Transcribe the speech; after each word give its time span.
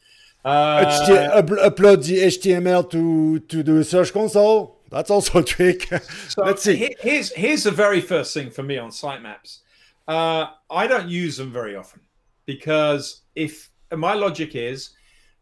Uh, 0.46 1.42
upload 1.42 2.06
the 2.06 2.20
HTML 2.20 2.90
to, 2.92 3.40
to 3.40 3.64
the 3.64 3.84
Search 3.84 4.14
Console. 4.14 4.80
That's 4.92 5.10
also 5.10 5.40
a 5.40 5.44
trick. 5.44 5.90
So 6.30 6.44
Let's 6.44 6.64
see. 6.64 6.96
Here's 7.00 7.32
here's 7.34 7.64
the 7.64 7.72
very 7.72 8.00
first 8.00 8.34
thing 8.34 8.52
for 8.52 8.62
me 8.62 8.78
on 8.78 8.92
sitemaps. 8.92 9.60
Uh, 10.08 10.48
I 10.70 10.86
don't 10.86 11.10
use 11.10 11.38
them 11.38 11.52
very 11.52 11.76
often 11.76 12.02
because 12.46 13.22
if 13.36 13.72
my 13.92 14.14
logic 14.14 14.56
is, 14.56 14.92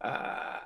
uh, 0.00 0.60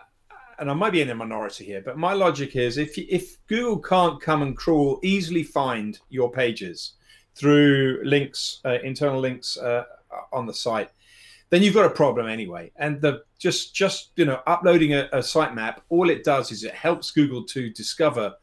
and 0.61 0.71
I 0.71 0.75
might 0.75 0.93
be 0.93 1.03
in 1.03 1.11
a 1.11 1.15
minority 1.15 1.65
here, 1.65 1.83
but 1.85 1.99
my 1.99 2.13
logic 2.13 2.55
is 2.55 2.79
if 2.79 2.97
if 2.97 3.45
Google 3.49 3.79
can't 3.79 4.21
come 4.21 4.43
and 4.43 4.57
crawl 4.57 5.01
easily 5.03 5.43
find 5.43 5.99
your 6.11 6.31
pages 6.31 6.93
through 7.35 8.01
links, 8.05 8.61
uh, 8.65 8.79
internal 8.85 9.21
links 9.21 9.57
uh, 9.57 9.85
on 10.33 10.47
the 10.47 10.55
site, 10.55 10.91
then 11.51 11.63
you've 11.63 11.75
got 11.75 11.87
a 11.87 11.91
problem 11.91 12.29
anyway. 12.29 12.71
And 12.77 13.01
the 13.01 13.23
just 13.39 13.75
just 13.75 14.11
you 14.17 14.25
know 14.25 14.41
uploading 14.47 14.95
a, 14.95 15.09
a 15.13 15.19
sitemap, 15.19 15.79
all 15.89 16.11
it 16.11 16.25
does 16.25 16.53
is 16.53 16.65
it 16.65 16.75
helps 16.75 17.11
Google 17.11 17.45
to 17.45 17.71
discover 17.71 18.35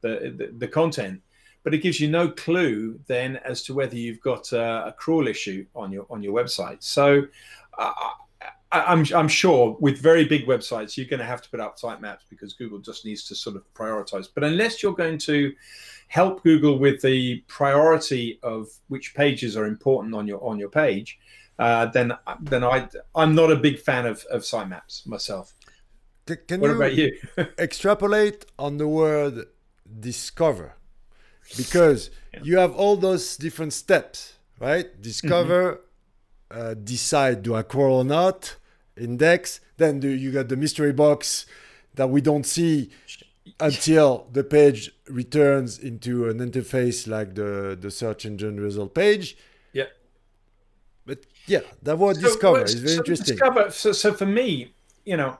the, 0.00 0.34
the, 0.36 0.54
the 0.58 0.68
content, 0.68 1.22
but 1.62 1.74
it 1.74 1.78
gives 1.78 1.98
you 2.00 2.08
no 2.08 2.28
clue 2.28 2.98
then 3.06 3.36
as 3.38 3.62
to 3.64 3.74
whether 3.74 3.96
you've 3.96 4.20
got 4.20 4.52
a, 4.52 4.86
a 4.86 4.92
crawl 4.92 5.26
issue 5.26 5.66
on 5.74 5.92
your 5.92 6.06
on 6.10 6.22
your 6.22 6.34
website. 6.34 6.82
So 6.82 7.22
uh, 7.78 7.92
I, 8.72 8.82
I'm 8.82 9.04
I'm 9.14 9.28
sure 9.28 9.76
with 9.80 9.98
very 9.98 10.24
big 10.24 10.46
websites 10.46 10.96
you're 10.96 11.06
going 11.06 11.20
to 11.20 11.26
have 11.26 11.42
to 11.42 11.50
put 11.50 11.60
up 11.60 11.78
sitemaps 11.78 12.22
because 12.28 12.54
Google 12.54 12.78
just 12.78 13.04
needs 13.04 13.26
to 13.28 13.34
sort 13.34 13.56
of 13.56 13.62
prioritize. 13.74 14.26
But 14.32 14.44
unless 14.44 14.82
you're 14.82 14.94
going 14.94 15.18
to 15.18 15.52
help 16.08 16.42
Google 16.42 16.78
with 16.78 17.00
the 17.00 17.42
priority 17.48 18.38
of 18.42 18.68
which 18.88 19.14
pages 19.14 19.56
are 19.56 19.66
important 19.66 20.14
on 20.14 20.26
your 20.26 20.42
on 20.44 20.58
your 20.58 20.70
page, 20.70 21.18
uh, 21.58 21.86
then 21.86 22.12
then 22.40 22.64
I 22.64 22.88
I'm 23.14 23.34
not 23.34 23.50
a 23.50 23.56
big 23.56 23.78
fan 23.78 24.06
of, 24.06 24.24
of 24.30 24.42
sitemaps 24.42 25.06
myself. 25.06 25.54
C- 26.28 26.36
Can 26.48 26.60
What 26.60 26.70
you, 26.70 26.76
about 26.76 26.94
you? 26.94 27.18
extrapolate 27.58 28.44
on 28.58 28.78
the 28.78 28.88
word 28.88 29.46
discover? 30.00 30.76
Because 31.56 32.10
you 32.42 32.56
have 32.58 32.74
all 32.74 32.96
those 32.96 33.36
different 33.36 33.72
steps, 33.74 34.38
right? 34.58 34.86
Discover, 35.00 35.80
uh, 36.50 36.74
decide 36.74 37.42
do 37.42 37.54
I 37.54 37.62
crawl 37.62 37.98
or 37.98 38.04
not, 38.04 38.56
index. 38.96 39.60
Then 39.76 40.00
do, 40.00 40.08
you 40.08 40.32
got 40.32 40.48
the 40.48 40.56
mystery 40.56 40.92
box 40.92 41.46
that 41.94 42.08
we 42.08 42.20
don't 42.22 42.46
see 42.46 42.90
until 43.60 44.26
the 44.32 44.42
page 44.42 44.90
returns 45.08 45.78
into 45.78 46.28
an 46.28 46.38
interface 46.38 47.06
like 47.06 47.34
the, 47.34 47.76
the 47.78 47.90
search 47.90 48.24
engine 48.24 48.58
result 48.58 48.94
page. 48.94 49.36
Yeah. 51.46 51.60
That 51.82 51.98
word 51.98 52.16
So, 52.16 52.22
discover 52.22 52.62
is 52.62 52.74
very 52.74 52.88
so 52.88 52.98
interesting. 52.98 53.36
Discover, 53.36 53.70
so, 53.70 53.92
so 53.92 54.12
for 54.12 54.26
me, 54.26 54.74
you 55.04 55.16
know, 55.16 55.38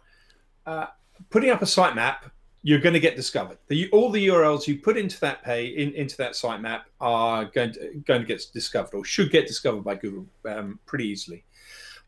uh, 0.66 0.86
putting 1.30 1.50
up 1.50 1.62
a 1.62 1.66
sitemap, 1.66 2.30
you're 2.62 2.80
going 2.80 2.94
to 2.94 3.00
get 3.00 3.14
discovered. 3.14 3.58
The, 3.69 3.91
all 3.91 4.10
the 4.10 4.27
URLs 4.28 4.66
you 4.66 4.78
put 4.78 4.97
into 4.97 5.20
that 5.20 5.42
pay 5.42 5.66
in, 5.66 5.92
into 5.92 6.16
that 6.16 6.32
sitemap 6.32 6.82
are 7.00 7.44
going 7.44 7.75
to 7.75 8.02
going 8.06 8.22
to 8.22 8.27
get 8.27 8.42
discovered 8.52 8.94
or 8.94 9.05
should 9.05 9.30
get 9.30 9.47
discovered 9.47 9.84
by 9.84 9.97
Google 9.97 10.27
um, 10.47 10.78
pretty 10.86 11.06
easily. 11.06 11.44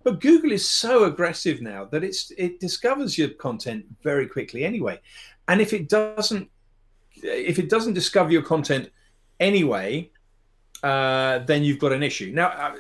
But 0.02 0.20
Google 0.20 0.52
is 0.52 0.66
so 0.66 1.04
aggressive 1.04 1.60
now 1.60 1.84
that 1.86 2.02
it's 2.02 2.30
it 2.38 2.58
discovers 2.58 3.18
your 3.18 3.30
content 3.30 3.84
very 4.02 4.26
quickly 4.26 4.64
anyway. 4.64 5.00
And 5.48 5.60
if 5.60 5.72
it 5.74 5.88
doesn't 5.88 6.48
if 7.22 7.58
it 7.58 7.68
doesn't 7.68 7.94
discover 7.94 8.30
your 8.30 8.42
content 8.42 8.90
anyway, 9.40 10.10
uh, 10.82 11.40
then 11.40 11.64
you've 11.64 11.78
got 11.78 11.92
an 11.92 12.02
issue. 12.02 12.32
Now, 12.32 12.74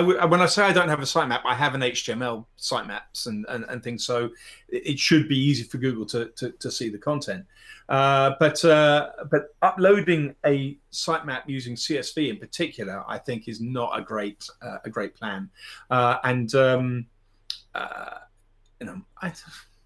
When 0.00 0.40
I 0.40 0.46
say 0.46 0.64
I 0.64 0.72
don't 0.72 0.88
have 0.88 1.00
a 1.00 1.04
sitemap, 1.04 1.42
I 1.44 1.54
have 1.54 1.74
an 1.74 1.82
HTML 1.82 2.46
sitemaps 2.58 3.26
and, 3.26 3.44
and, 3.48 3.64
and 3.64 3.82
things, 3.82 4.04
so 4.04 4.30
it 4.68 4.82
it 4.86 4.98
should 4.98 5.28
be 5.28 5.38
easy 5.38 5.64
for 5.64 5.78
Google 5.78 6.06
to, 6.06 6.26
to, 6.36 6.52
to 6.52 6.70
see 6.70 6.88
the 6.88 6.98
content. 6.98 7.44
Uh, 7.88 8.34
but 8.38 8.62
uh, 8.64 9.10
but 9.30 9.54
uploading 9.62 10.34
a 10.44 10.76
sitemap 10.92 11.42
using 11.46 11.74
CSV 11.74 12.28
in 12.28 12.36
particular, 12.36 13.02
I 13.08 13.18
think, 13.18 13.48
is 13.48 13.60
not 13.60 13.98
a 13.98 14.02
great 14.02 14.48
uh, 14.60 14.78
a 14.84 14.90
great 14.90 15.14
plan. 15.14 15.48
Uh, 15.90 16.18
and 16.24 16.54
um, 16.54 17.06
uh, 17.74 18.18
you 18.80 18.86
know, 18.86 19.00
I 19.22 19.32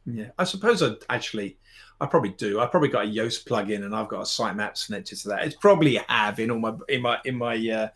yeah, 0.06 0.30
I 0.38 0.44
suppose 0.44 0.82
I 0.82 0.94
actually. 1.08 1.58
I 2.00 2.06
probably 2.06 2.30
do. 2.30 2.58
I 2.58 2.66
probably 2.66 2.88
got 2.88 3.04
a 3.04 3.08
Yoast 3.08 3.46
plugin, 3.46 3.84
and 3.84 3.94
I've 3.94 4.08
got 4.08 4.20
a 4.20 4.24
sitemap 4.24 4.84
connected 4.84 5.18
to 5.20 5.28
that. 5.28 5.44
It's 5.44 5.54
probably 5.54 6.00
have 6.08 6.40
in 6.40 6.50
all 6.50 6.58
my 6.58 6.74
in 6.88 7.00
my 7.00 7.18
in 7.24 7.36
my 7.36 7.54
uh, 7.70 7.88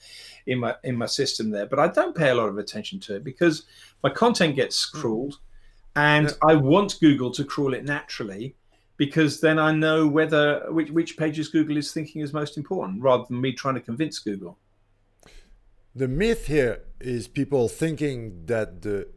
in 0.46 0.60
my 0.60 0.76
in 0.84 0.94
my 0.94 1.06
system 1.06 1.50
there, 1.50 1.66
but 1.66 1.80
I 1.80 1.88
don't 1.88 2.14
pay 2.14 2.30
a 2.30 2.34
lot 2.36 2.48
of 2.48 2.56
attention 2.56 3.00
to 3.00 3.16
it 3.16 3.24
because 3.24 3.64
my 4.04 4.10
content 4.10 4.54
gets 4.54 4.86
crawled, 4.86 5.40
and 5.96 6.32
I 6.46 6.54
want 6.54 7.00
Google 7.00 7.32
to 7.32 7.44
crawl 7.44 7.74
it 7.74 7.84
naturally 7.84 8.54
because 8.96 9.40
then 9.40 9.58
I 9.58 9.72
know 9.72 10.06
whether 10.06 10.70
which 10.70 10.90
which 10.90 11.16
pages 11.16 11.48
Google 11.48 11.76
is 11.76 11.92
thinking 11.92 12.22
is 12.22 12.32
most 12.32 12.56
important, 12.56 13.02
rather 13.02 13.24
than 13.28 13.40
me 13.40 13.52
trying 13.52 13.74
to 13.74 13.80
convince 13.80 14.20
Google. 14.20 14.56
The 15.96 16.08
myth 16.08 16.46
here 16.46 16.82
is 17.00 17.26
people 17.26 17.68
thinking 17.68 18.46
that 18.46 18.82
the 18.82 19.08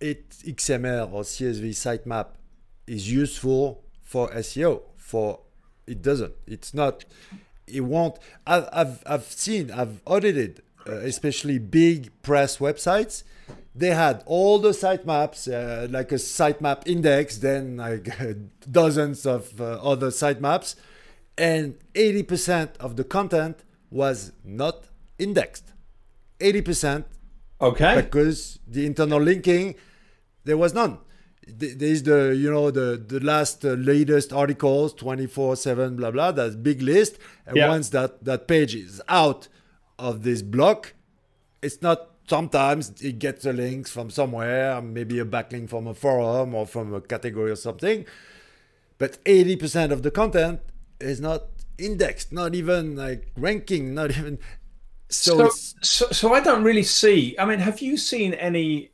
it 0.00 0.30
XML 0.30 1.12
or 1.12 1.22
CSV 1.22 1.70
sitemap 1.70 2.28
is 2.86 3.10
useful 3.10 3.84
for 4.02 4.30
SEO. 4.30 4.82
For 4.96 5.40
it 5.86 6.02
doesn't. 6.02 6.34
It's 6.46 6.74
not. 6.74 7.04
It 7.66 7.82
won't. 7.82 8.18
I've 8.46 8.68
I've, 8.72 9.02
I've 9.06 9.24
seen. 9.24 9.70
I've 9.70 10.00
audited, 10.06 10.62
uh, 10.88 10.96
especially 10.96 11.58
big 11.58 12.10
press 12.22 12.58
websites. 12.58 13.22
They 13.74 13.90
had 13.90 14.22
all 14.26 14.60
the 14.60 14.70
sitemaps, 14.70 15.52
uh, 15.52 15.88
like 15.90 16.12
a 16.12 16.16
sitemap 16.16 16.86
index, 16.86 17.38
then 17.38 17.78
like 17.78 18.08
dozens 18.70 19.26
of 19.26 19.60
uh, 19.60 19.80
other 19.82 20.08
sitemaps, 20.10 20.76
and 21.36 21.76
80% 21.94 22.76
of 22.78 22.94
the 22.94 23.02
content 23.02 23.64
was 23.90 24.32
not 24.44 24.84
indexed. 25.18 25.72
80% 26.38 27.04
Okay. 27.60 28.02
because 28.02 28.58
the 28.66 28.84
internal 28.86 29.20
linking 29.20 29.74
there 30.44 30.56
was 30.56 30.74
none 30.74 30.98
Th- 31.60 31.76
there's 31.76 32.02
the 32.02 32.34
you 32.36 32.50
know 32.50 32.70
the 32.70 32.96
the 33.06 33.20
last 33.20 33.64
uh, 33.64 33.70
latest 33.70 34.32
articles 34.32 34.92
24 34.94 35.56
7 35.56 35.96
blah 35.96 36.10
blah 36.10 36.32
that's 36.32 36.56
big 36.56 36.82
list 36.82 37.18
and 37.46 37.56
Yeah. 37.56 37.68
once 37.68 37.90
that 37.90 38.24
that 38.24 38.48
page 38.48 38.74
is 38.74 39.00
out 39.08 39.48
of 39.98 40.22
this 40.24 40.42
block 40.42 40.94
it's 41.62 41.80
not 41.80 42.10
sometimes 42.28 42.90
it 43.02 43.18
gets 43.18 43.44
the 43.44 43.52
links 43.52 43.90
from 43.90 44.10
somewhere 44.10 44.80
maybe 44.82 45.18
a 45.18 45.24
backlink 45.24 45.68
from 45.68 45.86
a 45.86 45.94
forum 45.94 46.54
or 46.54 46.66
from 46.66 46.92
a 46.94 47.00
category 47.00 47.50
or 47.50 47.56
something 47.56 48.04
but 48.98 49.22
80% 49.24 49.90
of 49.92 50.02
the 50.02 50.10
content 50.10 50.60
is 51.00 51.20
not 51.20 51.42
indexed 51.78 52.32
not 52.32 52.54
even 52.54 52.96
like 52.96 53.30
ranking 53.36 53.94
not 53.94 54.10
even 54.10 54.38
so, 55.16 55.48
So, 55.48 55.76
so, 55.80 56.06
so 56.10 56.34
I 56.34 56.40
don't 56.40 56.64
really 56.64 56.82
see. 56.82 57.36
I 57.38 57.44
mean, 57.44 57.58
have 57.58 57.80
you 57.80 57.96
seen 57.96 58.34
any? 58.34 58.90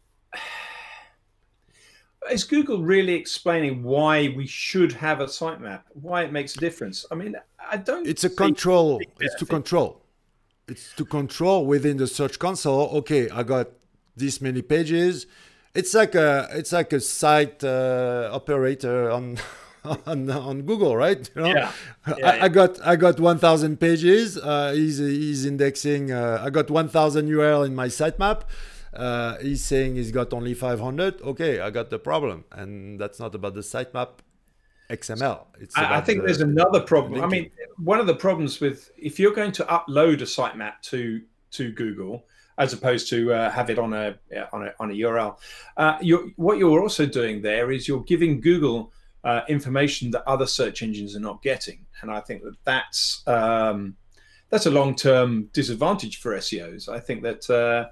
Is 2.31 2.45
Google 2.45 2.83
really 2.83 3.15
explaining 3.15 3.83
why 3.83 4.33
we 4.37 4.47
should 4.47 4.93
have 4.93 5.21
a 5.21 5.27
sitemap? 5.27 5.83
Why 5.95 6.23
it 6.23 6.33
makes 6.33 6.55
a 6.55 6.61
difference? 6.61 7.05
I 7.11 7.15
mean, 7.15 7.35
I 7.71 7.77
don't. 7.77 8.07
it's 8.07 8.25
a 8.25 8.31
control 8.31 9.01
it's 9.21 9.35
to 9.37 9.47
control 9.47 10.03
it's 10.69 10.93
to 10.95 11.05
control 11.05 11.67
within 11.67 11.97
the 11.97 12.07
search 12.07 12.39
console 12.39 12.89
okay 12.99 13.29
i 13.31 13.43
got 13.43 13.69
this 14.17 14.41
many 14.41 14.63
pages 14.63 15.27
it's 15.75 15.95
like 15.95 16.15
a 16.15 16.49
it's 16.53 16.73
like 16.73 16.93
a 16.93 17.01
site 17.01 17.63
uh, 17.63 18.29
operator 18.33 19.11
on 19.11 19.39
on 20.07 20.31
on 20.31 20.63
google 20.63 20.97
right? 20.97 21.31
You 21.35 21.43
know? 21.43 21.49
Yeah. 21.49 21.73
I, 22.07 22.15
Yeah, 22.19 22.45
I 22.45 22.49
got 22.49 22.87
i 22.87 22.97
got 22.97 23.19
1000 23.19 23.81
pages. 23.81 24.37
Uh, 24.37 24.73
he's 24.75 24.99
he's 24.99 25.47
indexing 25.47 26.13
uh, 26.13 26.43
i 26.45 26.51
got 26.51 26.71
1000 26.71 27.29
url 27.29 27.67
in 27.67 27.75
my 27.75 27.89
sitemap. 27.89 28.43
Uh, 28.93 29.39
he's 29.39 29.63
saying 29.65 29.95
he's 29.97 30.11
got 30.11 30.33
only 30.33 30.55
500 30.55 31.23
okay 31.23 31.61
i 31.61 31.71
got 31.71 31.91
the 31.91 31.99
problem. 31.99 32.45
And 32.53 33.01
that's 33.01 33.19
not 33.19 33.35
about 33.35 33.55
the 33.55 33.61
sitemap 33.61 34.21
xml 34.91 35.47
it's 35.61 35.77
I, 35.79 36.01
think 36.01 36.21
the- 36.21 36.27
there's 36.27 36.41
another 36.41 36.81
problem. 36.81 37.23
I 37.23 37.27
mean, 37.27 37.51
one 37.79 38.01
of 38.01 38.07
the 38.07 38.15
problems 38.17 38.61
with 38.61 38.91
if 38.99 39.21
you're 39.21 39.33
going 39.35 39.53
to 39.53 39.65
upload 39.65 40.21
a 40.21 40.25
sitemap 40.25 40.81
to 40.91 41.23
to 41.53 41.73
Google 41.73 42.27
as 42.59 42.73
opposed 42.75 43.09
to 43.09 43.33
uh, 43.33 43.51
have 43.51 43.71
it 43.71 43.79
on 43.79 43.93
a 43.95 44.19
on 44.53 44.67
a 44.67 44.75
on 44.79 44.91
a 44.91 44.95
URL, 44.95 45.37
uh, 45.77 45.97
you're, 46.03 46.29
what 46.37 46.59
you're 46.59 46.81
also 46.81 47.07
doing 47.07 47.41
there 47.41 47.71
is 47.71 47.89
you're 47.89 48.03
giving 48.03 48.41
Google 48.41 48.93
uh, 49.25 49.43
information 49.49 50.11
that 50.13 50.27
other 50.27 50.47
search 50.47 50.83
engines 50.83 51.17
are 51.17 51.21
not 51.21 51.43
getting, 51.43 51.87
and 52.03 52.11
I 52.11 52.21
think 52.21 52.43
that 52.43 52.57
that's 52.65 53.23
um, 53.27 53.97
that's 54.49 54.67
a 54.67 54.71
long-term 54.71 55.51
disadvantage 55.53 56.19
for 56.19 56.37
SEOs. 56.37 56.89
I 56.89 57.01
think 57.01 57.23
that 57.23 57.49
uh, 57.51 57.89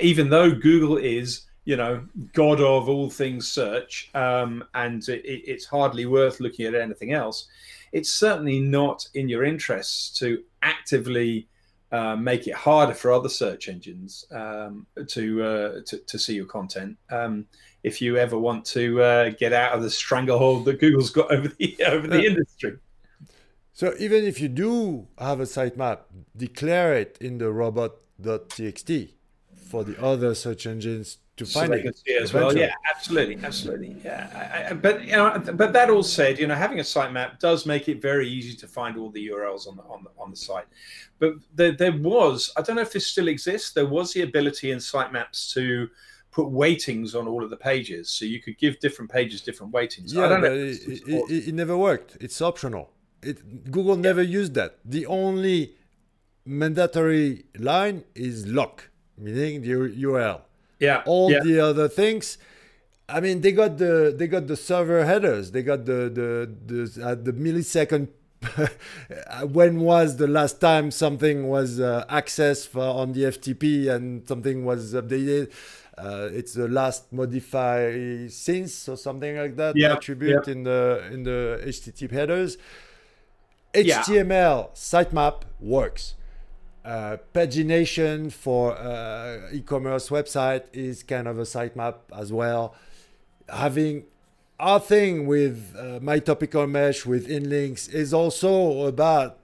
even 0.00 0.30
though 0.30 0.52
Google 0.52 0.96
is 0.96 1.46
you 1.64 1.76
know 1.76 2.02
god 2.32 2.60
of 2.60 2.88
all 2.88 3.10
things 3.10 3.50
search 3.50 4.10
um, 4.14 4.64
and 4.74 5.06
it, 5.08 5.22
it's 5.24 5.66
hardly 5.66 6.06
worth 6.06 6.40
looking 6.40 6.66
at 6.66 6.74
anything 6.74 7.12
else 7.12 7.48
it's 7.92 8.10
certainly 8.10 8.60
not 8.60 9.06
in 9.14 9.28
your 9.28 9.44
interests 9.44 10.18
to 10.18 10.42
actively 10.62 11.46
uh, 11.92 12.16
make 12.16 12.46
it 12.46 12.54
harder 12.54 12.94
for 12.94 13.12
other 13.12 13.28
search 13.28 13.68
engines 13.68 14.24
um, 14.30 14.86
to, 15.08 15.42
uh, 15.42 15.80
to, 15.86 15.98
to 15.98 16.18
see 16.18 16.34
your 16.34 16.46
content. 16.46 16.96
Um, 17.10 17.46
if 17.82 18.00
you 18.00 18.16
ever 18.16 18.38
want 18.38 18.64
to 18.66 19.02
uh, 19.02 19.30
get 19.30 19.52
out 19.52 19.72
of 19.72 19.82
the 19.82 19.90
stranglehold 19.90 20.64
that 20.66 20.80
Google's 20.80 21.10
got 21.10 21.32
over 21.32 21.48
the 21.48 21.76
over 21.86 22.06
the 22.06 22.24
industry. 22.24 22.76
So 23.72 23.94
even 23.98 24.24
if 24.24 24.40
you 24.40 24.48
do 24.48 25.08
have 25.18 25.40
a 25.40 25.44
sitemap, 25.44 26.00
declare 26.36 26.94
it 26.94 27.16
in 27.20 27.38
the 27.38 27.50
robot.txt 27.50 29.12
for 29.56 29.84
the 29.84 30.02
other 30.02 30.34
search 30.34 30.66
engines 30.66 31.18
to 31.40 31.46
so 31.46 31.60
find 31.60 31.72
they 31.72 31.82
can 31.82 31.94
see 31.94 32.12
it 32.12 32.22
as 32.22 32.32
well. 32.32 32.56
Yeah, 32.56 32.74
absolutely, 32.94 33.38
absolutely. 33.42 33.96
Yeah, 34.04 34.28
I, 34.34 34.70
I, 34.70 34.74
but 34.74 35.04
you 35.04 35.12
know, 35.12 35.42
but 35.54 35.72
that 35.72 35.90
all 35.90 36.02
said, 36.02 36.38
you 36.38 36.46
know, 36.46 36.54
having 36.54 36.78
a 36.80 36.82
sitemap 36.82 37.38
does 37.38 37.66
make 37.66 37.88
it 37.88 38.00
very 38.00 38.28
easy 38.28 38.54
to 38.56 38.68
find 38.68 38.96
all 38.96 39.10
the 39.10 39.28
URLs 39.28 39.66
on 39.66 39.76
the 39.76 39.82
on 39.84 40.04
the 40.04 40.10
on 40.18 40.30
the 40.30 40.36
site. 40.36 40.66
But 41.18 41.34
there, 41.54 41.72
there 41.72 41.96
was, 41.96 42.52
I 42.56 42.62
don't 42.62 42.76
know 42.76 42.82
if 42.82 42.92
this 42.92 43.06
still 43.06 43.28
exists. 43.28 43.72
There 43.72 43.86
was 43.86 44.12
the 44.12 44.22
ability 44.22 44.70
in 44.70 44.78
sitemaps 44.78 45.52
to 45.54 45.88
put 46.30 46.46
weightings 46.46 47.14
on 47.14 47.26
all 47.26 47.42
of 47.42 47.50
the 47.50 47.56
pages, 47.56 48.10
so 48.10 48.24
you 48.24 48.40
could 48.40 48.58
give 48.58 48.78
different 48.80 49.10
pages 49.10 49.40
different 49.40 49.72
weightings. 49.72 50.12
Yeah, 50.12 50.28
but 50.28 50.52
it, 50.52 50.78
it, 50.86 51.48
it, 51.48 51.54
never 51.54 51.76
worked. 51.76 52.16
It's 52.20 52.40
optional. 52.40 52.90
It, 53.22 53.70
Google 53.70 53.96
yeah. 53.96 54.02
never 54.02 54.22
used 54.22 54.54
that. 54.54 54.78
The 54.84 55.06
only 55.06 55.74
mandatory 56.44 57.44
line 57.58 58.04
is 58.14 58.46
loc, 58.46 58.90
meaning 59.16 59.62
the 59.62 59.70
URL. 59.70 60.42
Yeah. 60.80 61.02
All 61.06 61.30
yeah. 61.30 61.40
the 61.44 61.60
other 61.60 61.88
things. 61.88 62.38
I 63.08 63.20
mean, 63.20 63.40
they 63.40 63.52
got 63.52 63.78
the 63.78 64.14
they 64.16 64.26
got 64.26 64.46
the 64.46 64.56
server 64.56 65.04
headers. 65.04 65.52
They 65.52 65.62
got 65.62 65.84
the 65.84 66.08
the 66.08 66.50
the, 66.66 67.06
uh, 67.06 67.14
the 67.14 67.32
millisecond. 67.32 68.08
when 69.52 69.80
was 69.80 70.16
the 70.16 70.26
last 70.26 70.62
time 70.62 70.90
something 70.90 71.46
was 71.46 71.78
uh, 71.78 72.06
accessed 72.08 72.68
for, 72.68 72.80
on 72.80 73.12
the 73.12 73.24
FTP 73.24 73.90
and 73.90 74.26
something 74.26 74.64
was 74.64 74.94
updated? 74.94 75.52
Uh, 75.98 76.30
it's 76.32 76.54
the 76.54 76.66
last 76.66 77.12
modify 77.12 78.26
since 78.28 78.88
or 78.88 78.96
something 78.96 79.36
like 79.36 79.56
that 79.56 79.76
yeah, 79.76 79.92
attribute 79.92 80.46
yeah. 80.46 80.52
in 80.52 80.62
the 80.62 81.08
in 81.12 81.22
the 81.24 81.60
HTTP 81.66 82.10
headers. 82.12 82.56
HTML 83.74 84.74
sitemap 84.74 85.42
works. 85.60 86.14
Uh, 86.82 87.18
pagination 87.34 88.32
for 88.32 88.72
uh, 88.72 89.50
e-commerce 89.52 90.08
website 90.08 90.64
is 90.72 91.02
kind 91.02 91.28
of 91.28 91.38
a 91.38 91.42
sitemap 91.42 91.96
as 92.16 92.32
well. 92.32 92.74
Having 93.50 94.04
our 94.58 94.80
thing 94.80 95.26
with 95.26 95.74
uh, 95.78 95.98
my 96.00 96.18
topical 96.18 96.66
mesh 96.66 97.04
with 97.04 97.28
inlinks 97.28 97.92
is 97.92 98.14
also 98.14 98.86
about 98.86 99.38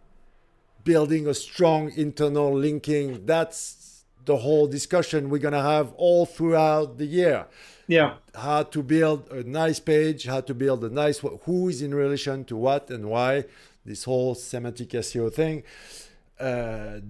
building 0.85 1.27
a 1.27 1.35
strong 1.35 1.93
internal 1.97 2.55
linking. 2.55 3.27
That's 3.27 4.05
the 4.25 4.39
whole 4.39 4.67
discussion 4.67 5.29
we're 5.29 5.39
gonna 5.39 5.63
have 5.63 5.93
all 5.97 6.25
throughout 6.25 6.97
the 6.97 7.07
year. 7.07 7.47
Yeah, 7.87 8.15
how 8.35 8.65
to 8.65 8.83
build 8.83 9.31
a 9.31 9.43
nice 9.45 9.79
page, 9.79 10.27
how 10.27 10.41
to 10.41 10.55
build 10.55 10.85
a 10.85 10.91
nice 10.91 11.19
who 11.19 11.69
is 11.69 11.83
in 11.83 11.95
relation 11.95 12.45
to 12.47 12.57
what 12.57 12.91
and 12.91 13.11
why. 13.11 13.45
This 13.85 14.05
whole 14.05 14.35
semantic 14.35 14.89
SEO 14.89 15.33
thing. 15.33 15.63
Uh, 16.39 17.01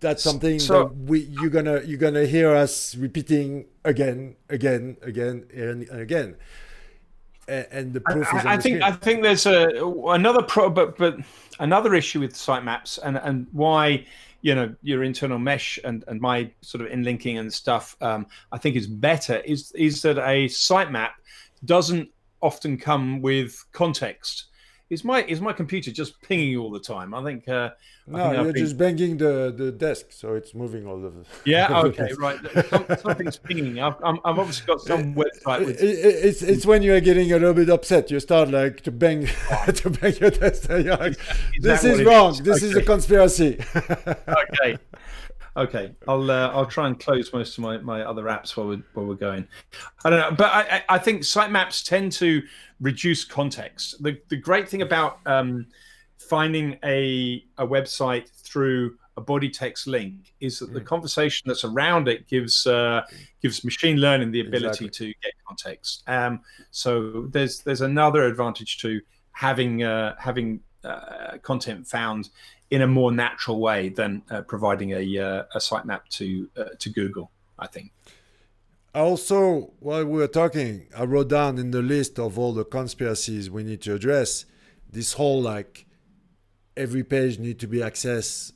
that's 0.00 0.22
something 0.22 0.58
so, 0.58 0.84
that 0.84 0.96
we 0.96 1.20
you're 1.20 1.50
gonna 1.50 1.82
you're 1.82 1.98
gonna 1.98 2.26
hear 2.26 2.54
us 2.54 2.96
repeating 2.96 3.66
again, 3.84 4.34
again, 4.48 4.96
again, 5.02 5.46
and 5.54 5.88
again. 5.90 6.36
And, 7.48 7.92
the 7.92 8.00
proof 8.00 8.32
I, 8.32 8.38
is. 8.38 8.46
I 8.46 8.56
the 8.56 8.62
think 8.62 8.76
screen. 8.76 8.82
I 8.82 8.92
think 8.92 9.22
there's 9.22 9.46
a 9.46 9.84
another 10.08 10.42
pro, 10.42 10.70
but 10.70 10.96
but 10.96 11.16
another 11.58 11.94
issue 11.94 12.20
with 12.20 12.32
sitemaps 12.32 12.98
and 13.02 13.18
and 13.18 13.46
why 13.52 14.06
you 14.42 14.54
know 14.54 14.74
your 14.82 15.02
internal 15.02 15.38
mesh 15.38 15.78
and 15.84 16.04
and 16.06 16.20
my 16.20 16.50
sort 16.60 16.84
of 16.84 16.90
inlinking 16.90 17.38
and 17.38 17.52
stuff. 17.52 17.96
Um, 18.00 18.26
I 18.52 18.58
think 18.58 18.76
is 18.76 18.86
better 18.86 19.38
is 19.38 19.72
is 19.72 20.00
that 20.02 20.18
a 20.18 20.46
sitemap 20.46 21.10
doesn't 21.64 22.08
often 22.40 22.78
come 22.78 23.20
with 23.20 23.64
context 23.72 24.46
is 24.90 25.04
my 25.04 25.22
is 25.22 25.40
my 25.40 25.52
computer 25.52 25.92
just 25.92 26.20
pinging 26.20 26.56
all 26.56 26.70
the 26.70 26.80
time? 26.80 27.14
I 27.14 27.22
think. 27.22 27.48
Uh, 27.48 27.70
no, 28.08 28.18
think 28.30 28.34
you're 28.34 28.52
been... 28.52 28.64
just 28.64 28.76
banging 28.76 29.16
the, 29.18 29.54
the 29.56 29.70
desk, 29.70 30.06
so 30.10 30.34
it's 30.34 30.52
moving 30.52 30.84
all 30.86 30.96
over. 30.96 31.22
Yeah. 31.44 31.82
Okay. 31.82 32.10
right. 32.18 32.38
Some, 32.68 32.84
something's 32.98 33.36
pinging. 33.36 33.78
I've, 33.78 33.94
i 34.02 34.08
have 34.08 34.38
obviously 34.38 34.66
got 34.66 34.80
some 34.80 35.14
website. 35.22 35.64
With... 35.64 35.80
It, 35.80 35.98
it, 35.98 36.24
it's 36.24 36.42
it's 36.42 36.66
when 36.66 36.82
you 36.82 36.92
are 36.94 37.00
getting 37.00 37.30
a 37.30 37.38
little 37.38 37.54
bit 37.54 37.70
upset. 37.70 38.10
You 38.10 38.18
start 38.18 38.50
like 38.50 38.80
to 38.82 38.90
bang 38.90 39.26
to 39.74 39.90
bang 39.90 40.14
your 40.16 40.30
desk. 40.30 40.68
You're 40.68 41.06
is, 41.06 41.16
this 41.60 41.84
is 41.84 42.02
wrong. 42.02 42.32
Is? 42.32 42.42
This 42.42 42.56
okay. 42.56 42.66
is 42.66 42.76
a 42.76 42.82
conspiracy. 42.82 43.58
okay. 43.76 44.78
Okay, 45.56 45.92
I'll 46.06 46.30
uh, 46.30 46.48
I'll 46.48 46.66
try 46.66 46.86
and 46.86 46.98
close 46.98 47.32
most 47.32 47.58
of 47.58 47.62
my, 47.62 47.78
my 47.78 48.02
other 48.02 48.24
apps 48.24 48.56
while 48.56 48.68
we're 48.68 48.82
while 48.94 49.06
we're 49.06 49.14
going. 49.14 49.46
I 50.04 50.10
don't 50.10 50.20
know, 50.20 50.36
but 50.36 50.50
I 50.50 50.84
I 50.88 50.98
think 50.98 51.22
sitemaps 51.22 51.84
tend 51.84 52.12
to 52.12 52.42
reduce 52.80 53.24
context. 53.24 54.02
The 54.02 54.20
the 54.28 54.36
great 54.36 54.68
thing 54.68 54.82
about 54.82 55.18
um, 55.26 55.66
finding 56.18 56.78
a 56.84 57.44
a 57.58 57.66
website 57.66 58.28
through 58.30 58.96
a 59.16 59.20
body 59.20 59.50
text 59.50 59.86
link 59.86 60.32
is 60.40 60.60
that 60.60 60.70
mm. 60.70 60.74
the 60.74 60.80
conversation 60.80 61.48
that's 61.48 61.64
around 61.64 62.08
it 62.08 62.28
gives 62.28 62.66
uh, 62.66 63.02
gives 63.42 63.64
machine 63.64 63.96
learning 63.96 64.30
the 64.30 64.40
ability 64.40 64.86
exactly. 64.86 64.88
to 64.88 65.06
get 65.22 65.32
context. 65.46 66.04
Um, 66.06 66.40
so 66.70 67.26
there's 67.30 67.60
there's 67.60 67.80
another 67.80 68.24
advantage 68.24 68.78
to 68.78 69.00
having 69.32 69.82
uh, 69.82 70.14
having 70.18 70.60
uh, 70.84 71.38
content 71.42 71.86
found 71.86 72.30
in 72.70 72.82
a 72.82 72.86
more 72.86 73.12
natural 73.12 73.60
way 73.60 73.88
than 73.88 74.22
uh, 74.30 74.42
providing 74.42 74.92
a, 74.92 75.18
uh, 75.18 75.44
a 75.54 75.58
sitemap 75.58 76.08
to 76.08 76.48
uh, 76.56 76.64
to 76.78 76.90
Google. 76.90 77.30
I 77.58 77.66
think. 77.66 77.92
Also, 78.94 79.72
while 79.78 80.04
we 80.04 80.18
were 80.18 80.26
talking, 80.26 80.86
I 80.96 81.04
wrote 81.04 81.28
down 81.28 81.58
in 81.58 81.70
the 81.70 81.82
list 81.82 82.18
of 82.18 82.38
all 82.38 82.52
the 82.52 82.64
conspiracies 82.64 83.48
we 83.48 83.62
need 83.62 83.82
to 83.82 83.94
address 83.94 84.46
this 84.90 85.12
whole 85.12 85.40
like 85.40 85.86
every 86.76 87.04
page 87.04 87.38
need 87.38 87.60
to 87.60 87.68
be 87.68 87.78
accessed 87.78 88.52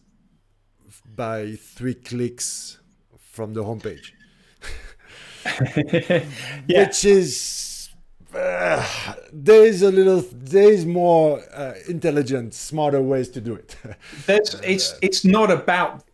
by 1.15 1.55
three 1.55 1.95
clicks 1.95 2.81
from 3.19 3.55
the 3.55 3.63
homepage. 3.63 4.13
yeah. 6.67 6.87
Which 6.87 7.05
is 7.05 7.39
there 9.33 9.65
is 9.65 9.83
a 9.83 9.91
little 9.91 10.25
there 10.33 10.71
is 10.71 10.87
more 10.87 11.43
uh, 11.53 11.75
intelligent 11.89 12.55
smarter 12.55 13.03
ways 13.03 13.29
to 13.31 13.41
do 13.41 13.55
it. 13.55 13.77
That's, 14.27 14.55
it's 14.63 14.99
it's 15.03 15.25
not 15.25 15.51
about 15.51 16.05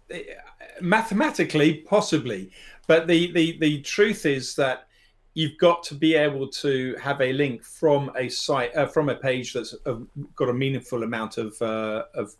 mathematically 0.80 1.74
possibly. 1.74 2.50
But 2.86 3.06
the, 3.06 3.30
the 3.32 3.58
the 3.58 3.80
truth 3.82 4.26
is 4.26 4.54
that 4.56 4.88
you've 5.34 5.56
got 5.58 5.82
to 5.84 5.94
be 5.94 6.14
able 6.14 6.48
to 6.48 6.96
have 7.00 7.20
a 7.20 7.32
link 7.32 7.62
from 7.62 8.10
a 8.16 8.28
site 8.28 8.74
uh, 8.76 8.86
from 8.86 9.08
a 9.08 9.14
page 9.14 9.52
that's 9.52 9.74
uh, 9.86 9.94
got 10.34 10.48
a 10.48 10.52
meaningful 10.52 11.02
amount 11.02 11.38
of 11.38 11.60
uh, 11.62 12.04
of 12.14 12.34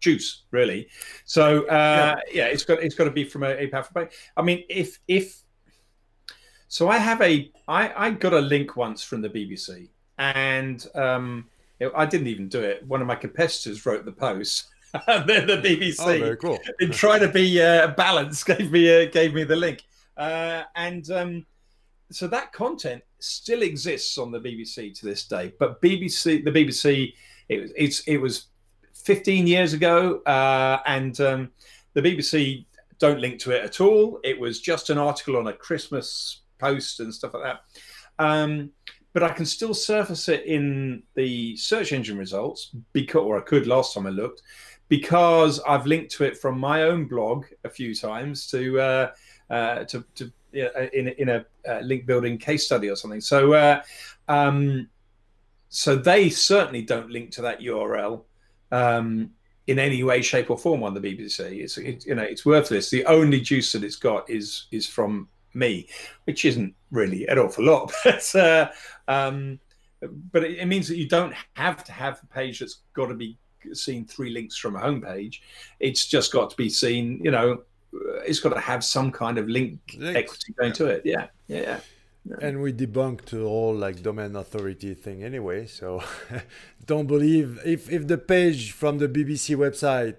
juice 0.00 0.42
really. 0.50 0.88
So 1.24 1.66
uh, 1.66 2.16
yeah. 2.28 2.44
yeah. 2.44 2.46
it's 2.46 2.64
got 2.64 2.82
it's 2.82 2.94
got 2.94 3.04
to 3.04 3.10
be 3.10 3.24
from 3.24 3.44
a, 3.44 3.50
a 3.50 3.66
powerful 3.68 4.02
page. 4.02 4.12
I 4.36 4.42
mean 4.42 4.64
if 4.68 5.00
if 5.08 5.42
so 6.68 6.88
I 6.88 6.98
have 6.98 7.22
a 7.22 7.50
I 7.66 7.92
I 7.96 8.10
got 8.10 8.34
a 8.34 8.40
link 8.40 8.76
once 8.76 9.02
from 9.02 9.22
the 9.22 9.30
BBC, 9.30 9.88
and 10.18 10.86
um, 10.94 11.46
it, 11.80 11.92
I 11.96 12.06
didn't 12.06 12.28
even 12.28 12.48
do 12.48 12.60
it. 12.60 12.86
One 12.86 13.00
of 13.00 13.06
my 13.06 13.14
competitors 13.14 13.84
wrote 13.86 14.04
the 14.04 14.12
post. 14.12 14.68
the, 14.92 15.44
the 15.46 15.60
BBC. 15.68 15.96
Oh, 16.00 16.18
very 16.18 16.36
cool. 16.36 16.58
and 16.80 16.92
try 16.92 17.18
to 17.18 17.28
be 17.28 17.60
uh, 17.60 17.88
balanced, 17.88 18.46
gave 18.46 18.70
me 18.70 19.04
uh, 19.04 19.10
gave 19.10 19.34
me 19.34 19.44
the 19.44 19.56
link, 19.56 19.82
uh, 20.16 20.62
and 20.76 21.10
um, 21.10 21.46
so 22.12 22.28
that 22.28 22.52
content 22.52 23.02
still 23.18 23.62
exists 23.62 24.18
on 24.18 24.30
the 24.30 24.38
BBC 24.38 24.96
to 25.00 25.06
this 25.06 25.26
day. 25.26 25.52
But 25.58 25.82
BBC, 25.82 26.44
the 26.44 26.52
BBC, 26.52 27.12
it, 27.48 27.72
it's 27.76 28.00
it 28.06 28.18
was 28.18 28.46
15 28.92 29.46
years 29.48 29.72
ago, 29.72 30.20
uh, 30.26 30.78
and 30.86 31.20
um, 31.20 31.50
the 31.94 32.02
BBC 32.02 32.64
don't 32.98 33.20
link 33.20 33.40
to 33.40 33.50
it 33.50 33.64
at 33.64 33.80
all. 33.80 34.20
It 34.22 34.38
was 34.38 34.60
just 34.60 34.90
an 34.90 34.98
article 34.98 35.36
on 35.36 35.48
a 35.48 35.52
Christmas 35.52 36.42
post 36.58 37.00
and 37.00 37.12
stuff 37.12 37.34
like 37.34 37.42
that. 37.42 37.60
Um, 38.18 38.70
but 39.14 39.22
I 39.22 39.30
can 39.30 39.46
still 39.46 39.72
surface 39.72 40.28
it 40.28 40.44
in 40.44 41.04
the 41.14 41.56
search 41.56 41.92
engine 41.92 42.18
results 42.18 42.72
because, 42.92 43.22
or 43.22 43.38
I 43.38 43.42
could 43.42 43.66
last 43.66 43.94
time 43.94 44.06
I 44.06 44.10
looked, 44.10 44.42
because 44.88 45.60
I've 45.60 45.86
linked 45.86 46.10
to 46.16 46.24
it 46.24 46.36
from 46.36 46.58
my 46.58 46.82
own 46.82 47.06
blog 47.06 47.46
a 47.62 47.70
few 47.70 47.94
times 47.94 48.48
to 48.50 48.80
uh, 48.80 49.10
uh, 49.48 49.84
to, 49.84 50.04
to 50.16 50.32
in 50.52 51.08
in 51.08 51.28
a 51.28 51.46
uh, 51.66 51.80
link 51.80 52.06
building 52.06 52.38
case 52.38 52.66
study 52.66 52.90
or 52.90 52.96
something. 52.96 53.20
So 53.20 53.54
uh, 53.54 53.82
um, 54.28 54.88
so 55.68 55.94
they 55.94 56.28
certainly 56.28 56.82
don't 56.82 57.10
link 57.10 57.30
to 57.32 57.42
that 57.42 57.60
URL 57.60 58.24
um, 58.72 59.30
in 59.68 59.78
any 59.78 60.02
way, 60.02 60.22
shape, 60.22 60.50
or 60.50 60.58
form 60.58 60.82
on 60.82 60.92
the 60.92 61.00
BBC. 61.00 61.62
It's 61.62 61.78
it, 61.78 62.04
you 62.04 62.16
know 62.16 62.22
it's 62.22 62.44
worthless. 62.44 62.90
The 62.90 63.04
only 63.06 63.40
juice 63.40 63.72
that 63.72 63.84
it's 63.84 63.96
got 63.96 64.28
is 64.28 64.66
is 64.72 64.88
from 64.88 65.28
me, 65.54 65.88
which 66.24 66.44
isn't 66.44 66.74
really 66.90 67.26
an 67.26 67.38
awful 67.38 67.64
lot, 67.64 67.92
but 68.04 68.34
uh, 68.34 68.70
um, 69.08 69.58
but 70.32 70.44
it, 70.44 70.58
it, 70.58 70.66
means 70.66 70.88
that 70.88 70.96
you 70.96 71.08
don't 71.08 71.34
have 71.54 71.84
to 71.84 71.92
have 71.92 72.20
a 72.22 72.26
page 72.26 72.60
that's 72.60 72.80
got 72.94 73.06
to 73.06 73.14
be 73.14 73.38
seen 73.72 74.04
three 74.04 74.30
links 74.30 74.56
from 74.56 74.76
a 74.76 74.80
homepage. 74.80 75.40
It's 75.80 76.06
just 76.06 76.32
got 76.32 76.50
to 76.50 76.56
be 76.56 76.68
seen, 76.68 77.20
you 77.22 77.30
know, 77.30 77.62
it's 78.26 78.40
got 78.40 78.54
to 78.54 78.60
have 78.60 78.84
some 78.84 79.10
kind 79.10 79.38
of 79.38 79.48
link 79.48 79.78
Links. 79.98 80.16
equity 80.16 80.54
going 80.58 80.72
to 80.74 80.86
it. 80.86 81.02
Yeah, 81.04 81.28
yeah, 81.46 81.80
yeah. 82.24 82.36
And 82.40 82.60
we 82.60 82.72
debunked 82.72 83.26
the 83.26 83.38
whole 83.38 83.74
like 83.74 84.02
domain 84.02 84.34
authority 84.36 84.94
thing 84.94 85.22
anyway. 85.22 85.66
So 85.66 86.02
don't 86.86 87.06
believe 87.06 87.60
if 87.64 87.90
if 87.90 88.06
the 88.06 88.18
page 88.18 88.72
from 88.72 88.98
the 88.98 89.08
BBC 89.08 89.56
website 89.56 90.16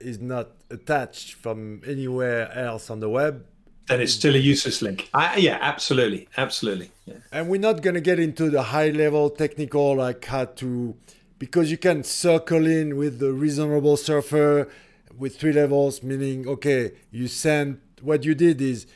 is 0.00 0.20
not 0.20 0.50
attached 0.70 1.34
from 1.34 1.82
anywhere 1.86 2.50
else 2.52 2.90
on 2.90 3.00
the 3.00 3.08
web, 3.08 3.46
then 3.88 4.00
it's 4.00 4.12
still 4.12 4.34
a 4.34 4.38
useless 4.38 4.80
link. 4.82 5.10
I, 5.12 5.36
yeah, 5.36 5.58
absolutely, 5.60 6.28
absolutely. 6.36 6.90
Yeah. 7.06 7.16
And 7.32 7.48
we're 7.48 7.60
not 7.60 7.82
gonna 7.82 8.00
get 8.00 8.18
into 8.18 8.50
the 8.50 8.62
high 8.62 8.88
level 8.88 9.30
technical 9.30 9.96
like 9.96 10.24
how 10.24 10.46
to 10.46 10.96
because 11.38 11.70
you 11.70 11.76
can 11.76 12.02
circle 12.04 12.66
in 12.66 12.96
with 12.96 13.18
the 13.18 13.32
reasonable 13.32 13.96
surfer 13.96 14.68
with 15.16 15.38
three 15.38 15.52
levels, 15.52 16.02
meaning 16.02 16.48
okay, 16.48 16.92
you 17.10 17.28
send 17.28 17.80
what 18.00 18.24
you 18.24 18.34
did 18.34 18.60
is 18.60 18.86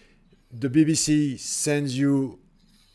the 0.50 0.68
BBC 0.68 1.38
sends 1.38 1.98
you 1.98 2.38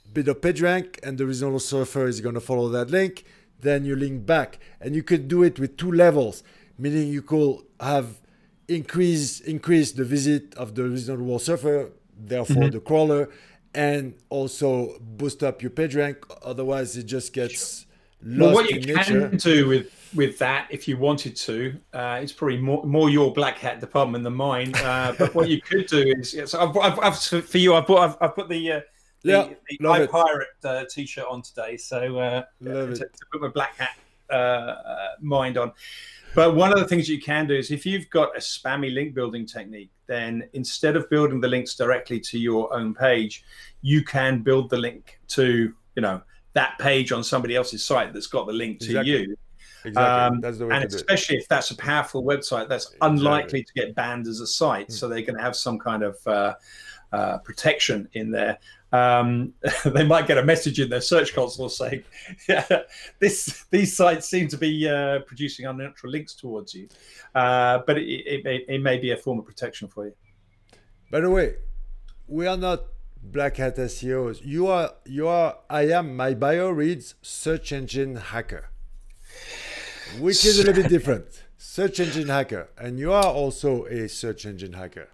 a 0.06 0.10
bit 0.10 0.28
of 0.28 0.42
PageRank, 0.42 1.00
and 1.04 1.18
the 1.18 1.26
reasonable 1.26 1.60
surfer 1.60 2.08
is 2.08 2.22
going 2.22 2.36
to 2.36 2.42
follow 2.42 2.70
that 2.70 2.90
link. 2.90 3.26
Then 3.60 3.86
you 3.86 3.96
link 3.96 4.26
back, 4.26 4.60
and 4.82 4.96
you 4.96 5.04
could 5.04 5.28
do 5.28 5.44
it 5.44 5.60
with 5.60 5.78
two 5.78 5.92
levels, 5.92 6.44
meaning 6.78 7.08
you 7.08 7.22
could 7.22 7.60
have 7.80 8.20
increase 8.68 9.40
increase 9.42 9.92
the 9.92 10.06
visit 10.06 10.56
of 10.56 10.76
the 10.76 10.84
reasonable 10.84 11.40
surfer, 11.40 11.92
therefore 12.18 12.64
mm-hmm. 12.64 12.72
the 12.72 12.80
crawler, 12.80 13.30
and 13.74 14.14
also 14.30 14.98
boost 15.00 15.44
up 15.44 15.62
your 15.62 15.72
PageRank. 15.72 16.18
Otherwise, 16.44 16.98
it 16.98 17.04
just 17.04 17.34
gets 17.34 17.86
lost 18.22 18.56
well, 18.56 18.64
what 18.64 18.70
you 18.70 18.96
can 18.96 19.38
do 19.38 19.68
with 19.68 19.92
with 20.16 20.38
that, 20.40 20.68
if 20.70 20.88
you 20.88 20.98
wanted 20.98 21.36
to, 21.36 21.76
uh, 21.94 22.20
it's 22.22 22.32
probably 22.32 22.58
more, 22.58 22.84
more 22.86 23.10
your 23.10 23.34
black 23.34 23.58
hat 23.58 23.80
department 23.80 24.24
than 24.24 24.34
mine. 24.34 24.74
Uh, 24.76 25.14
but 25.20 25.34
what 25.34 25.50
you 25.50 25.62
could 25.62 25.88
do 25.88 26.14
is, 26.20 26.34
yeah, 26.34 26.46
so 26.46 26.60
I've, 26.62 26.78
I've, 26.78 27.00
I've, 27.00 27.20
for 27.20 27.58
you, 27.58 27.74
I've, 27.76 27.90
I've, 27.90 28.18
I've 28.22 28.36
put 28.36 28.50
the 28.50 28.74
uh, 28.74 28.82
the, 29.24 29.30
yeah, 29.32 29.50
the 29.70 29.78
iPirate 29.78 30.44
uh, 30.66 30.84
t-shirt 30.90 31.26
on 31.30 31.42
today, 31.42 31.78
so 31.78 32.18
uh, 32.18 32.44
to, 32.62 32.96
to, 32.96 33.10
put 33.32 33.42
my 33.42 33.48
black 33.48 33.78
hat 33.78 33.98
uh, 34.30 34.34
uh, 34.34 35.08
mind 35.22 35.58
on. 35.58 35.72
But 36.36 36.56
one 36.56 36.72
of 36.72 36.80
the 36.80 36.88
things 36.88 37.08
you 37.08 37.22
can 37.22 37.48
do 37.48 37.56
is 37.56 37.72
if 37.72 37.86
you've 37.86 38.10
got 38.10 38.36
a 38.36 38.40
spammy 38.40 38.94
link 38.94 39.14
building 39.14 39.46
technique, 39.46 39.92
then 40.08 40.50
instead 40.54 40.96
of 40.96 41.10
building 41.10 41.40
the 41.40 41.48
links 41.48 41.76
directly 41.76 42.20
to 42.22 42.40
your 42.40 42.74
own 42.74 42.94
page, 42.94 43.44
you 43.82 44.04
can 44.04 44.42
build 44.42 44.70
the 44.70 44.78
link 44.78 45.20
to 45.30 45.74
you 45.96 46.02
know 46.02 46.22
that 46.54 46.78
page 46.80 47.12
on 47.12 47.24
somebody 47.24 47.56
else's 47.56 47.84
site 47.84 48.14
that's 48.14 48.28
got 48.28 48.48
the 48.48 48.54
link 48.54 48.80
to 48.80 48.86
exactly. 48.86 49.12
you. 49.12 49.38
Exactly. 49.86 50.36
Um, 50.36 50.42
that's 50.42 50.58
the 50.60 50.68
way 50.68 50.76
and 50.76 50.86
especially 50.86 51.38
if 51.38 51.48
that's 51.50 51.72
a 51.72 51.76
powerful 51.76 52.24
website, 52.24 52.70
that's 52.70 52.86
exactly. 52.86 53.10
unlikely 53.10 53.64
to 53.64 53.74
get 53.74 53.96
banned 53.96 54.28
as 54.28 54.40
a 54.40 54.48
site. 54.48 54.88
Mm. 54.88 54.94
So 54.94 55.10
they're 55.10 55.22
going 55.22 55.36
to 55.36 55.42
have 55.42 55.56
some 55.56 55.78
kind 55.78 56.04
of 56.04 56.18
uh, 56.26 56.54
uh, 57.12 57.38
protection 57.40 58.08
in 58.14 58.32
there. 58.32 58.58
Um, 58.94 59.54
they 59.86 60.06
might 60.06 60.28
get 60.28 60.38
a 60.38 60.46
message 60.46 60.80
in 60.80 60.90
their 60.90 61.02
search 61.02 61.34
console 61.36 61.68
saying, 61.68 62.04
yeah, 62.48 62.68
"This 63.20 63.66
these 63.72 63.98
sites 63.98 64.30
seem 64.30 64.48
to 64.50 64.58
be 64.58 64.88
uh, 64.88 65.20
producing 65.26 65.66
unnatural 65.66 66.12
links 66.12 66.36
towards 66.36 66.74
you," 66.74 66.88
uh, 67.36 67.80
but 67.86 67.98
it, 67.98 68.04
it, 68.04 68.46
it, 68.46 68.66
it 68.70 68.82
may 68.82 68.98
be 68.98 69.12
a 69.12 69.18
form 69.18 69.40
of 69.40 69.46
protection 69.46 69.88
for 69.88 70.06
you. 70.06 70.14
By 71.12 71.20
the 71.20 71.30
way, 71.30 71.56
we 72.28 72.48
are 72.48 72.58
not 72.58 72.84
black 73.22 73.58
hat 73.58 73.78
SEOs. 73.78 74.46
You 74.46 74.68
are 74.68 74.94
you 75.06 75.28
are 75.28 75.58
I 75.70 75.88
am 75.90 76.16
my 76.16 76.34
bio 76.34 76.70
reads 76.70 77.16
search 77.22 77.72
engine 77.72 78.16
hacker. 78.16 78.70
Which 80.20 80.46
is 80.46 80.60
a 80.60 80.64
little 80.64 80.84
bit 80.84 80.90
different. 80.90 81.26
Search 81.58 82.00
engine 82.00 82.28
hacker. 82.28 82.70
And 82.78 83.00
you 83.00 83.12
are 83.12 83.26
also 83.26 83.86
a 83.86 84.08
search 84.08 84.46
engine 84.46 84.74
hacker. 84.74 85.10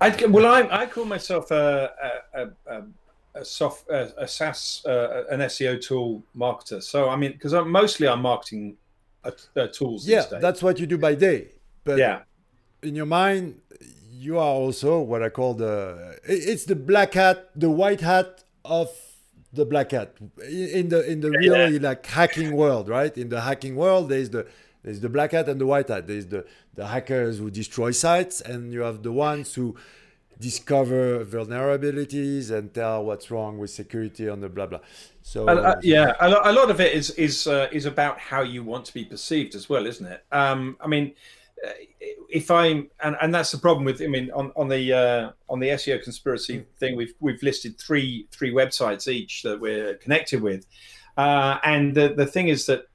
I, 0.00 0.08
well, 0.26 0.46
I, 0.46 0.82
I 0.82 0.86
call 0.86 1.04
myself 1.04 1.50
a, 1.50 1.92
a, 2.34 2.46
a, 2.72 2.82
a 3.34 3.44
soft 3.44 3.88
a, 3.88 4.22
a 4.22 4.28
SaaS 4.28 4.82
uh, 4.86 5.24
an 5.30 5.40
SEO 5.40 5.80
tool 5.80 6.22
marketer. 6.36 6.82
So 6.82 7.08
I 7.08 7.16
mean, 7.16 7.32
because 7.32 7.52
I'm 7.52 7.70
mostly 7.70 8.08
I'm 8.08 8.22
marketing 8.22 8.76
uh, 9.24 9.30
uh, 9.56 9.66
tools. 9.68 10.06
Yeah, 10.06 10.24
that's 10.40 10.62
what 10.62 10.78
you 10.78 10.86
do 10.86 10.98
by 10.98 11.14
day. 11.14 11.48
But 11.84 11.98
yeah, 11.98 12.22
in 12.82 12.94
your 12.94 13.06
mind, 13.06 13.60
you 14.10 14.38
are 14.38 14.54
also 14.54 15.00
what 15.00 15.22
I 15.22 15.28
call 15.28 15.54
the 15.54 16.18
it's 16.24 16.64
the 16.64 16.76
black 16.76 17.14
hat, 17.14 17.50
the 17.54 17.70
white 17.70 18.00
hat 18.00 18.44
of 18.64 18.90
the 19.52 19.64
black 19.64 19.90
hat 19.90 20.16
in 20.48 20.88
the 20.88 21.08
in 21.10 21.20
the 21.20 21.30
yeah, 21.30 21.38
real 21.38 21.72
yeah. 21.72 21.88
like 21.88 22.06
hacking 22.06 22.52
world, 22.52 22.88
right? 22.88 23.16
In 23.16 23.28
the 23.28 23.40
hacking 23.40 23.76
world, 23.76 24.08
there's 24.08 24.30
the 24.30 24.46
there's 24.82 25.00
the 25.00 25.08
black 25.08 25.32
hat 25.32 25.48
and 25.48 25.60
the 25.60 25.66
white 25.66 25.88
hat. 25.88 26.06
There's 26.06 26.26
the 26.26 26.46
the 26.74 26.86
hackers 26.86 27.38
who 27.38 27.50
destroy 27.50 27.90
sites, 27.90 28.40
and 28.40 28.72
you 28.72 28.80
have 28.80 29.02
the 29.02 29.12
ones 29.12 29.54
who 29.54 29.76
discover 30.40 31.24
vulnerabilities 31.24 32.50
and 32.50 32.72
tell 32.74 33.04
what's 33.04 33.30
wrong 33.30 33.58
with 33.58 33.70
security 33.70 34.28
on 34.28 34.40
the 34.40 34.48
blah 34.48 34.66
blah. 34.66 34.80
So 35.22 35.48
uh, 35.48 35.54
uh, 35.54 35.80
yeah, 35.82 36.14
a, 36.20 36.50
a, 36.50 36.52
lot 36.52 36.70
of 36.70 36.80
it 36.80 36.92
is 36.94 37.10
is 37.10 37.46
uh, 37.46 37.68
is 37.70 37.86
about 37.86 38.18
how 38.18 38.42
you 38.42 38.64
want 38.64 38.86
to 38.86 38.94
be 38.94 39.04
perceived 39.04 39.54
as 39.54 39.68
well, 39.68 39.86
isn't 39.86 40.06
it? 40.06 40.24
Um, 40.32 40.76
I 40.80 40.86
mean 40.86 41.12
if 42.28 42.50
I'm 42.50 42.88
and, 43.02 43.16
and 43.20 43.34
that's 43.34 43.50
the 43.50 43.58
problem 43.58 43.84
with 43.84 44.00
I 44.00 44.06
mean 44.06 44.30
on 44.32 44.52
on 44.56 44.68
the 44.68 44.92
uh, 44.92 45.30
on 45.48 45.60
the 45.60 45.68
SEO 45.68 46.02
conspiracy 46.02 46.58
mm. 46.58 46.64
thing 46.78 46.96
we've 46.96 47.14
we've 47.20 47.42
listed 47.42 47.78
three 47.78 48.26
three 48.30 48.52
websites 48.52 49.08
each 49.08 49.42
that 49.42 49.60
we're 49.60 49.94
connected 49.94 50.40
with, 50.40 50.66
uh, 51.16 51.58
and 51.64 51.94
the 51.94 52.14
the 52.14 52.26
thing 52.26 52.48
is 52.48 52.66
that 52.66 52.86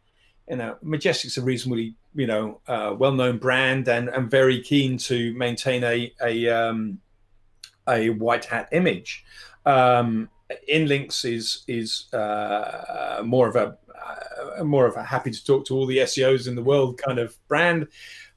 you 0.50 0.56
know 0.56 0.78
Majestic's 0.82 1.38
a 1.38 1.42
reasonably 1.42 1.96
you 2.16 2.28
know 2.28 2.62
uh, 2.68 2.96
well 2.98 3.12
known 3.12 3.38
brand 3.38 3.88
and 3.88 4.10
and 4.10 4.32
very 4.32 4.62
keen 4.62 4.98
to 5.00 5.34
maintain 5.34 5.84
a 5.84 6.14
a 6.22 6.48
um, 6.48 7.00
a 7.88 8.10
white 8.10 8.46
hat 8.46 8.70
image. 8.72 9.26
Um, 9.66 10.30
Inlinks 10.72 11.26
is 11.26 11.64
is 11.68 12.14
uh, 12.14 13.22
more 13.24 13.48
of 13.48 13.56
a 13.56 13.78
uh, 14.60 14.64
more 14.64 14.86
of 14.86 14.96
a 14.96 15.04
happy 15.04 15.32
to 15.32 15.44
talk 15.44 15.66
to 15.66 15.76
all 15.76 15.86
the 15.86 16.00
SEOs 16.00 16.48
in 16.48 16.56
the 16.56 16.64
world 16.64 16.98
kind 16.98 17.18
of 17.18 17.36
brand 17.48 17.88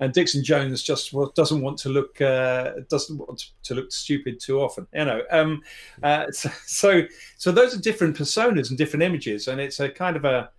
and 0.00 0.12
Dixon 0.12 0.45
Jones 0.45 0.83
just 0.83 1.14
doesn't 1.35 1.61
want 1.61 1.78
to 1.78 1.88
look 1.88 2.21
uh, 2.21 2.73
doesn't 2.88 3.19
want 3.19 3.50
to 3.64 3.75
look 3.75 3.93
stupid 3.93 4.40
too 4.40 4.61
often. 4.61 4.87
You 4.95 5.05
know, 5.05 5.23
um, 5.31 5.62
uh, 6.02 6.26
so 6.33 7.02
so 7.37 7.52
those 7.52 7.76
are 7.76 7.81
different 7.81 8.17
personas 8.17 8.69
and 8.69 8.78
different 8.78 9.02
images, 9.02 9.49
and 9.49 9.61
it's 9.61 9.81
a 9.81 9.88
kind 9.88 10.17
of 10.17 10.25
a 10.25 10.50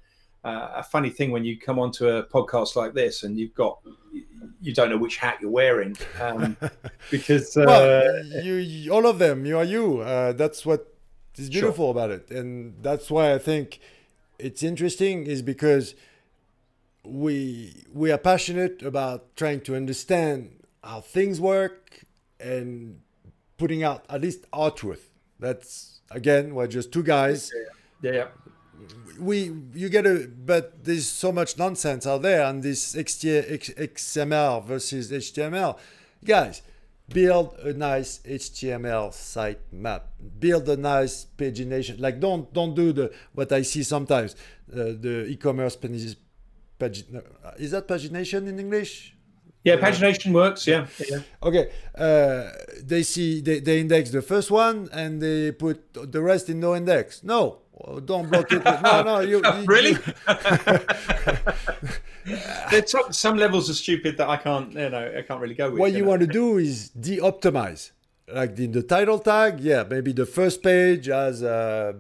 a 0.44 0.84
funny 0.84 1.10
thing 1.10 1.32
when 1.32 1.44
you 1.44 1.60
come 1.60 1.80
onto 1.80 2.08
a 2.08 2.24
podcast 2.24 2.76
like 2.76 2.94
this 2.94 3.24
and 3.24 3.38
you've 3.38 3.54
got 3.54 3.80
you 4.62 4.74
don't 4.74 4.90
know 4.90 4.98
which 4.98 5.18
hat 5.18 5.38
you're 5.42 5.52
wearing 5.52 5.96
um, 6.22 6.56
because 7.12 7.56
uh, 7.58 7.64
well, 7.68 8.26
you, 8.44 8.92
all 8.92 9.06
of 9.06 9.20
them 9.20 9.46
you 9.46 9.58
are 9.58 9.64
you 9.64 10.00
uh, 10.00 10.32
that's 10.34 10.66
what 10.66 10.94
is 11.36 11.50
beautiful 11.50 11.86
sure. 11.86 11.92
about 11.92 12.10
it 12.10 12.30
and 12.32 12.74
that's 12.82 13.10
why 13.10 13.34
i 13.34 13.38
think 13.38 13.80
it's 14.38 14.64
interesting 14.64 15.26
is 15.26 15.42
because 15.42 15.96
we 17.04 17.86
we 17.94 18.12
are 18.12 18.18
passionate 18.18 18.82
about 18.82 19.36
trying 19.36 19.62
to 19.62 19.76
understand 19.76 20.64
how 20.84 21.02
things 21.02 21.40
work 21.40 22.04
and 22.40 23.00
putting 23.58 23.84
out 23.84 24.06
at 24.10 24.22
least 24.22 24.46
our 24.54 24.72
truth. 24.72 25.12
That's 25.40 26.02
again, 26.12 26.56
we're 26.56 26.68
just 26.68 26.92
two 26.92 27.04
guys. 27.04 27.52
Yeah, 28.02 28.12
yeah. 28.12 28.28
We 29.20 29.52
you 29.74 29.90
get 29.90 30.06
a 30.06 30.30
but 30.46 30.84
there's 30.86 31.08
so 31.08 31.32
much 31.32 31.58
nonsense 31.58 32.08
out 32.08 32.22
there 32.22 32.46
on 32.46 32.62
this 32.62 32.96
XML 32.96 34.64
versus 34.66 35.12
HTML. 35.12 35.78
Guys, 36.24 36.62
build 37.10 37.56
a 37.60 37.74
nice 37.74 38.20
HTML 38.20 39.14
site 39.14 39.60
map. 39.74 40.08
Build 40.40 40.70
a 40.70 40.78
nice 40.78 41.28
pagination. 41.38 42.00
Like 42.00 42.20
don't 42.20 42.52
don't 42.54 42.76
do 42.76 42.94
the 42.94 43.12
what 43.34 43.52
I 43.52 43.64
see 43.64 43.84
sometimes 43.84 44.36
uh, 44.72 44.96
the 45.00 45.26
e-commerce 45.28 45.76
Pag- 45.76 47.04
is 47.58 47.72
that 47.72 47.88
pagination 47.88 48.48
in 48.48 48.58
English? 48.58 49.16
Yeah, 49.64 49.76
pagination 49.76 50.32
works. 50.32 50.66
Yeah. 50.66 50.88
yeah. 51.10 51.20
Okay. 51.44 51.70
Uh, 51.94 52.52
they 52.82 53.04
see 53.04 53.42
they, 53.42 53.60
they 53.60 53.82
index 53.82 54.12
the 54.12 54.22
first 54.22 54.50
one 54.50 54.88
and 54.94 55.22
they 55.22 55.52
put 55.52 55.94
the 55.94 56.22
rest 56.22 56.50
in 56.50 56.62
no 56.62 56.76
index. 56.76 57.24
No, 57.24 57.60
don't 58.06 58.30
block 58.30 58.52
it. 58.52 58.64
no, 58.64 59.04
no. 59.04 59.20
You, 59.22 59.38
you 59.44 59.66
really? 59.66 59.94
There's 62.72 62.92
some, 62.92 63.12
some 63.12 63.38
levels 63.38 63.70
are 63.70 63.74
stupid 63.74 64.18
that 64.18 64.30
I 64.30 64.38
can't. 64.38 64.74
You 64.74 64.90
know, 64.90 65.14
I 65.18 65.22
can't 65.22 65.42
really 65.42 65.56
go 65.56 65.72
with. 65.72 65.80
What 65.80 65.94
you, 65.94 66.04
know? 66.04 66.10
want 66.10 66.22
to 66.22 66.28
do 66.28 66.58
is 66.58 66.90
de-optimize. 66.90 67.92
Like 68.32 68.60
in 68.60 68.72
the 68.72 68.84
title 68.84 69.20
tag, 69.20 69.60
yeah, 69.60 69.84
maybe 69.90 70.12
the 70.12 70.26
first 70.26 70.62
page 70.62 71.08
has. 71.08 71.42
Uh, 71.42 71.94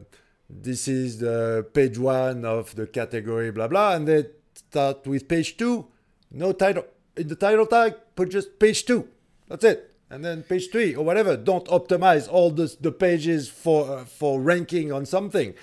this 0.50 0.88
is 0.88 1.20
the 1.20 1.66
page 1.74 1.98
one 1.98 2.44
of 2.44 2.76
the 2.76 2.88
category, 2.88 3.52
blah 3.52 3.68
blah, 3.68 3.96
and 3.96 4.08
then 4.08 4.28
start 4.54 5.06
with 5.08 5.28
page 5.28 5.58
two, 5.58 5.88
no 6.32 6.52
title 6.52 6.86
in 7.16 7.28
the 7.28 7.36
title 7.36 7.66
tag, 7.66 7.96
put 8.16 8.30
just 8.30 8.60
page 8.60 8.86
two. 8.86 9.08
That's 9.48 9.64
it, 9.64 9.89
and 10.10 10.26
then 10.26 10.44
page 10.44 10.70
three 10.72 10.96
or 10.96 11.06
whatever. 11.06 11.38
Don't 11.38 11.66
optimize 11.68 12.32
all 12.32 12.52
the 12.52 12.76
the 12.80 12.92
pages 12.92 13.50
for 13.50 14.00
uh, 14.00 14.06
for 14.06 14.42
ranking 14.42 14.92
on 14.92 15.06
something. 15.06 15.54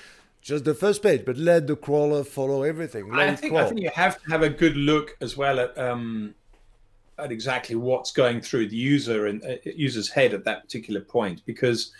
Just 0.40 0.64
the 0.64 0.74
first 0.74 1.02
page, 1.02 1.24
but 1.24 1.36
let 1.36 1.66
the 1.66 1.74
crawler 1.74 2.22
follow 2.22 2.62
everything. 2.62 3.12
Let 3.12 3.28
I 3.28 3.34
think, 3.34 3.52
crawl. 3.52 3.64
I 3.64 3.68
think 3.68 3.80
you 3.80 3.90
have 3.94 4.22
to 4.22 4.30
have 4.30 4.42
a 4.42 4.48
good 4.48 4.76
look 4.76 5.16
as 5.20 5.36
well 5.36 5.58
at 5.58 5.76
um, 5.76 6.34
at 7.18 7.32
exactly 7.32 7.74
what's 7.76 8.12
going 8.12 8.40
through 8.40 8.68
the 8.68 8.76
user 8.76 9.26
and 9.26 9.42
uh, 9.44 9.56
user's 9.64 10.08
head 10.08 10.34
at 10.34 10.44
that 10.44 10.62
particular 10.62 11.00
point 11.00 11.42
because 11.46 11.92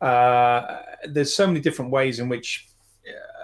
uh, 0.00 0.82
there's 1.08 1.34
so 1.34 1.46
many 1.46 1.60
different 1.60 1.90
ways 1.90 2.18
in 2.18 2.28
which 2.28 2.68
uh, 3.06 3.41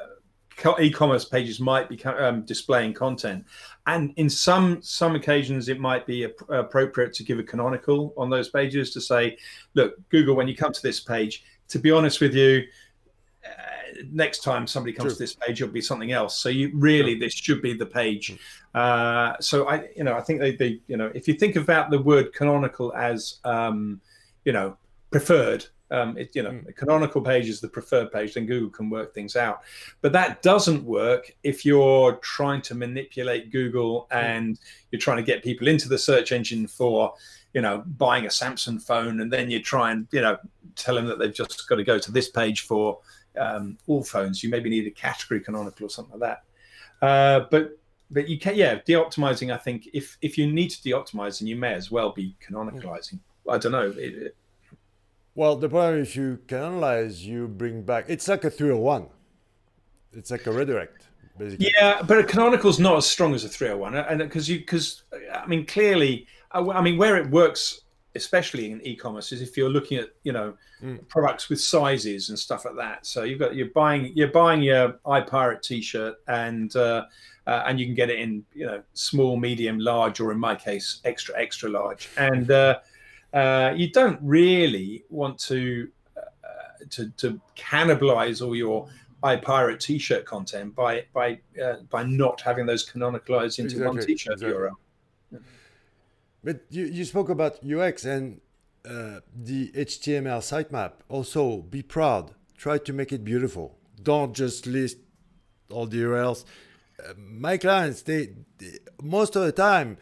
e-commerce 0.80 1.24
pages 1.24 1.60
might 1.60 1.88
be 1.88 2.02
um, 2.04 2.42
displaying 2.42 2.92
content. 2.92 3.44
And 3.86 4.12
in 4.16 4.28
some 4.28 4.82
some 4.82 5.14
occasions 5.14 5.68
it 5.68 5.80
might 5.80 6.06
be 6.06 6.24
ap- 6.24 6.48
appropriate 6.48 7.12
to 7.14 7.24
give 7.24 7.38
a 7.38 7.42
canonical 7.42 8.12
on 8.16 8.28
those 8.30 8.48
pages 8.48 8.92
to 8.92 9.00
say 9.00 9.38
look 9.74 9.96
google 10.10 10.34
when 10.34 10.48
you 10.48 10.56
come 10.56 10.72
to 10.72 10.82
this 10.82 11.00
page 11.00 11.44
to 11.68 11.78
be 11.78 11.90
honest 11.90 12.20
with 12.20 12.34
you 12.34 12.64
uh, 13.44 14.02
next 14.10 14.42
time 14.42 14.66
somebody 14.66 14.92
comes 14.92 15.12
True. 15.12 15.14
to 15.14 15.18
this 15.18 15.34
page 15.34 15.62
it'll 15.62 15.72
be 15.72 15.80
something 15.80 16.12
else. 16.12 16.38
So 16.38 16.48
you 16.48 16.70
really 16.74 17.14
this 17.18 17.32
should 17.32 17.62
be 17.62 17.72
the 17.72 17.86
page. 17.86 18.36
Uh, 18.74 19.34
so 19.40 19.66
i 19.68 19.88
you 19.96 20.04
know 20.04 20.14
i 20.14 20.20
think 20.20 20.40
they, 20.40 20.54
they 20.54 20.80
you 20.88 20.96
know 20.96 21.10
if 21.14 21.26
you 21.26 21.34
think 21.34 21.56
about 21.56 21.90
the 21.90 22.00
word 22.00 22.32
canonical 22.34 22.92
as 22.94 23.38
um, 23.44 24.00
you 24.44 24.52
know 24.52 24.76
preferred 25.10 25.64
um, 25.90 26.16
it, 26.18 26.34
you 26.34 26.42
know 26.42 26.60
the 26.66 26.72
canonical 26.72 27.20
page 27.20 27.48
is 27.48 27.60
the 27.60 27.68
preferred 27.68 28.12
page 28.12 28.34
then 28.34 28.46
google 28.46 28.70
can 28.70 28.90
work 28.90 29.14
things 29.14 29.36
out. 29.36 29.62
But 30.00 30.12
that 30.12 30.42
doesn't 30.42 30.84
work 30.84 31.34
if 31.42 31.64
you're 31.64 32.14
trying 32.16 32.62
to 32.62 32.74
manipulate 32.74 33.50
google 33.50 34.06
and 34.10 34.58
you're 34.90 35.00
trying 35.00 35.18
to 35.18 35.22
get 35.22 35.42
people 35.42 35.68
into 35.68 35.88
the 35.88 35.98
search 35.98 36.32
engine 36.32 36.66
for 36.66 37.14
you 37.54 37.60
know 37.60 37.82
buying 37.96 38.26
a 38.26 38.28
samsung 38.28 38.80
phone 38.80 39.20
and 39.20 39.32
then 39.32 39.50
you 39.50 39.62
try 39.62 39.92
and 39.92 40.06
you 40.12 40.20
know 40.20 40.36
tell 40.76 40.94
them 40.94 41.06
that 41.06 41.18
they've 41.18 41.34
just 41.34 41.68
got 41.68 41.76
to 41.76 41.84
go 41.84 41.98
to 41.98 42.12
this 42.12 42.28
page 42.28 42.60
for 42.62 42.98
um, 43.38 43.78
all 43.86 44.02
phones. 44.02 44.42
You 44.42 44.50
maybe 44.50 44.70
need 44.70 44.86
a 44.86 44.90
category 44.90 45.40
canonical 45.40 45.86
or 45.86 45.90
something 45.90 46.18
like 46.18 46.40
that. 47.00 47.06
Uh, 47.06 47.46
but 47.50 47.78
but 48.10 48.28
you 48.28 48.38
can 48.38 48.56
yeah 48.56 48.80
de-optimizing 48.86 49.52
i 49.52 49.56
think 49.56 49.86
if 49.92 50.16
if 50.22 50.38
you 50.38 50.50
need 50.50 50.68
to 50.70 50.82
de-optimize 50.82 51.38
then 51.38 51.46
you 51.46 51.56
may 51.56 51.74
as 51.74 51.90
well 51.90 52.10
be 52.10 52.34
canonicalizing. 52.46 53.18
I 53.48 53.58
don't 53.58 53.72
know. 53.72 53.92
It- 53.96 54.34
Well, 55.38 55.54
the 55.54 55.68
problem 55.68 56.00
if 56.00 56.16
you 56.16 56.40
canonicalize, 56.48 57.20
you 57.20 57.46
bring 57.46 57.82
back. 57.82 58.06
It's 58.08 58.26
like 58.26 58.42
a 58.42 58.50
301. 58.50 59.06
It's 60.12 60.32
like 60.32 60.48
a 60.48 60.50
redirect, 60.50 61.06
basically. 61.38 61.72
Yeah, 61.78 62.02
but 62.02 62.18
a 62.18 62.24
canonical 62.24 62.68
is 62.68 62.80
not 62.80 62.96
as 62.96 63.06
strong 63.06 63.36
as 63.36 63.44
a 63.44 63.48
301, 63.48 63.94
and 63.94 64.18
because 64.18 64.48
you 64.48 64.58
because 64.58 65.04
I 65.32 65.46
mean 65.46 65.64
clearly, 65.64 66.26
I, 66.50 66.80
mean 66.80 66.98
where 66.98 67.16
it 67.16 67.30
works, 67.30 67.82
especially 68.16 68.72
in 68.72 68.84
e-commerce, 68.84 69.30
is 69.30 69.40
if 69.40 69.56
you're 69.56 69.68
looking 69.68 69.98
at 69.98 70.08
you 70.24 70.32
know 70.32 70.54
products 71.06 71.48
with 71.48 71.60
sizes 71.60 72.30
and 72.30 72.36
stuff 72.36 72.64
like 72.64 72.74
that. 72.74 73.06
So 73.06 73.22
you've 73.22 73.38
got 73.38 73.54
you're 73.54 73.70
buying 73.70 74.10
you're 74.16 74.32
buying 74.32 74.60
your 74.60 74.94
iPirate 75.06 75.62
T-shirt 75.62 76.16
and 76.26 76.74
uh, 76.74 77.04
uh, 77.46 77.62
and 77.64 77.78
you 77.78 77.86
can 77.86 77.94
get 77.94 78.10
it 78.10 78.18
in 78.18 78.44
you 78.54 78.66
know 78.66 78.82
small, 78.94 79.36
medium, 79.36 79.78
large, 79.78 80.18
or 80.18 80.32
in 80.32 80.38
my 80.40 80.56
case 80.56 81.00
extra 81.04 81.38
extra 81.38 81.70
large, 81.70 82.08
and 82.16 82.50
uh, 82.50 82.80
uh, 83.32 83.72
you 83.76 83.90
don't 83.90 84.18
really 84.22 85.04
want 85.10 85.38
to 85.38 85.88
uh, 86.16 86.84
to 86.90 87.10
to 87.10 87.40
cannibalize 87.56 88.44
all 88.44 88.56
your 88.56 88.88
iPirate 89.22 89.80
T-shirt 89.80 90.24
content 90.24 90.74
by 90.74 91.04
by 91.12 91.38
uh, 91.62 91.76
by 91.90 92.04
not 92.04 92.40
having 92.40 92.66
those 92.66 92.88
canonicalized 92.88 93.58
into 93.58 93.84
one 93.84 93.98
T-shirt 93.98 94.34
exactly. 94.34 94.56
URL. 94.56 94.76
But 96.44 96.60
you, 96.70 96.86
you 96.86 97.04
spoke 97.04 97.28
about 97.28 97.58
UX 97.64 98.04
and 98.04 98.40
uh, 98.88 99.20
the 99.34 99.70
HTML 99.72 100.38
sitemap. 100.38 100.92
Also, 101.08 101.58
be 101.58 101.82
proud. 101.82 102.30
Try 102.56 102.78
to 102.78 102.92
make 102.92 103.12
it 103.12 103.24
beautiful. 103.24 103.76
Don't 104.02 104.34
just 104.34 104.66
list 104.66 104.98
all 105.70 105.86
the 105.86 105.98
URLs. 105.98 106.44
Uh, 106.98 107.12
my 107.16 107.56
clients, 107.56 108.02
they, 108.02 108.30
they 108.58 108.78
most 109.02 109.36
of 109.36 109.42
the 109.44 109.52
time, 109.52 109.98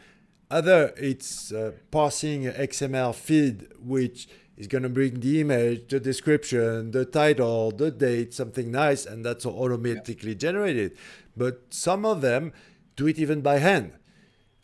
either 0.49 0.93
it's 0.97 1.51
uh, 1.51 1.71
parsing 1.91 2.43
XML 2.43 3.13
feed, 3.13 3.67
which 3.79 4.27
is 4.57 4.67
going 4.67 4.83
to 4.83 4.89
bring 4.89 5.19
the 5.19 5.41
image, 5.41 5.89
the 5.89 5.99
description, 5.99 6.91
the 6.91 7.05
title, 7.05 7.71
the 7.71 7.91
date, 7.91 8.33
something 8.33 8.71
nice, 8.71 9.05
and 9.05 9.23
that's 9.23 9.45
automatically 9.45 10.33
generated. 10.35 10.97
But 11.35 11.61
some 11.69 12.05
of 12.05 12.21
them 12.21 12.53
do 12.95 13.07
it 13.07 13.19
even 13.19 13.41
by 13.41 13.59
hand. 13.59 13.93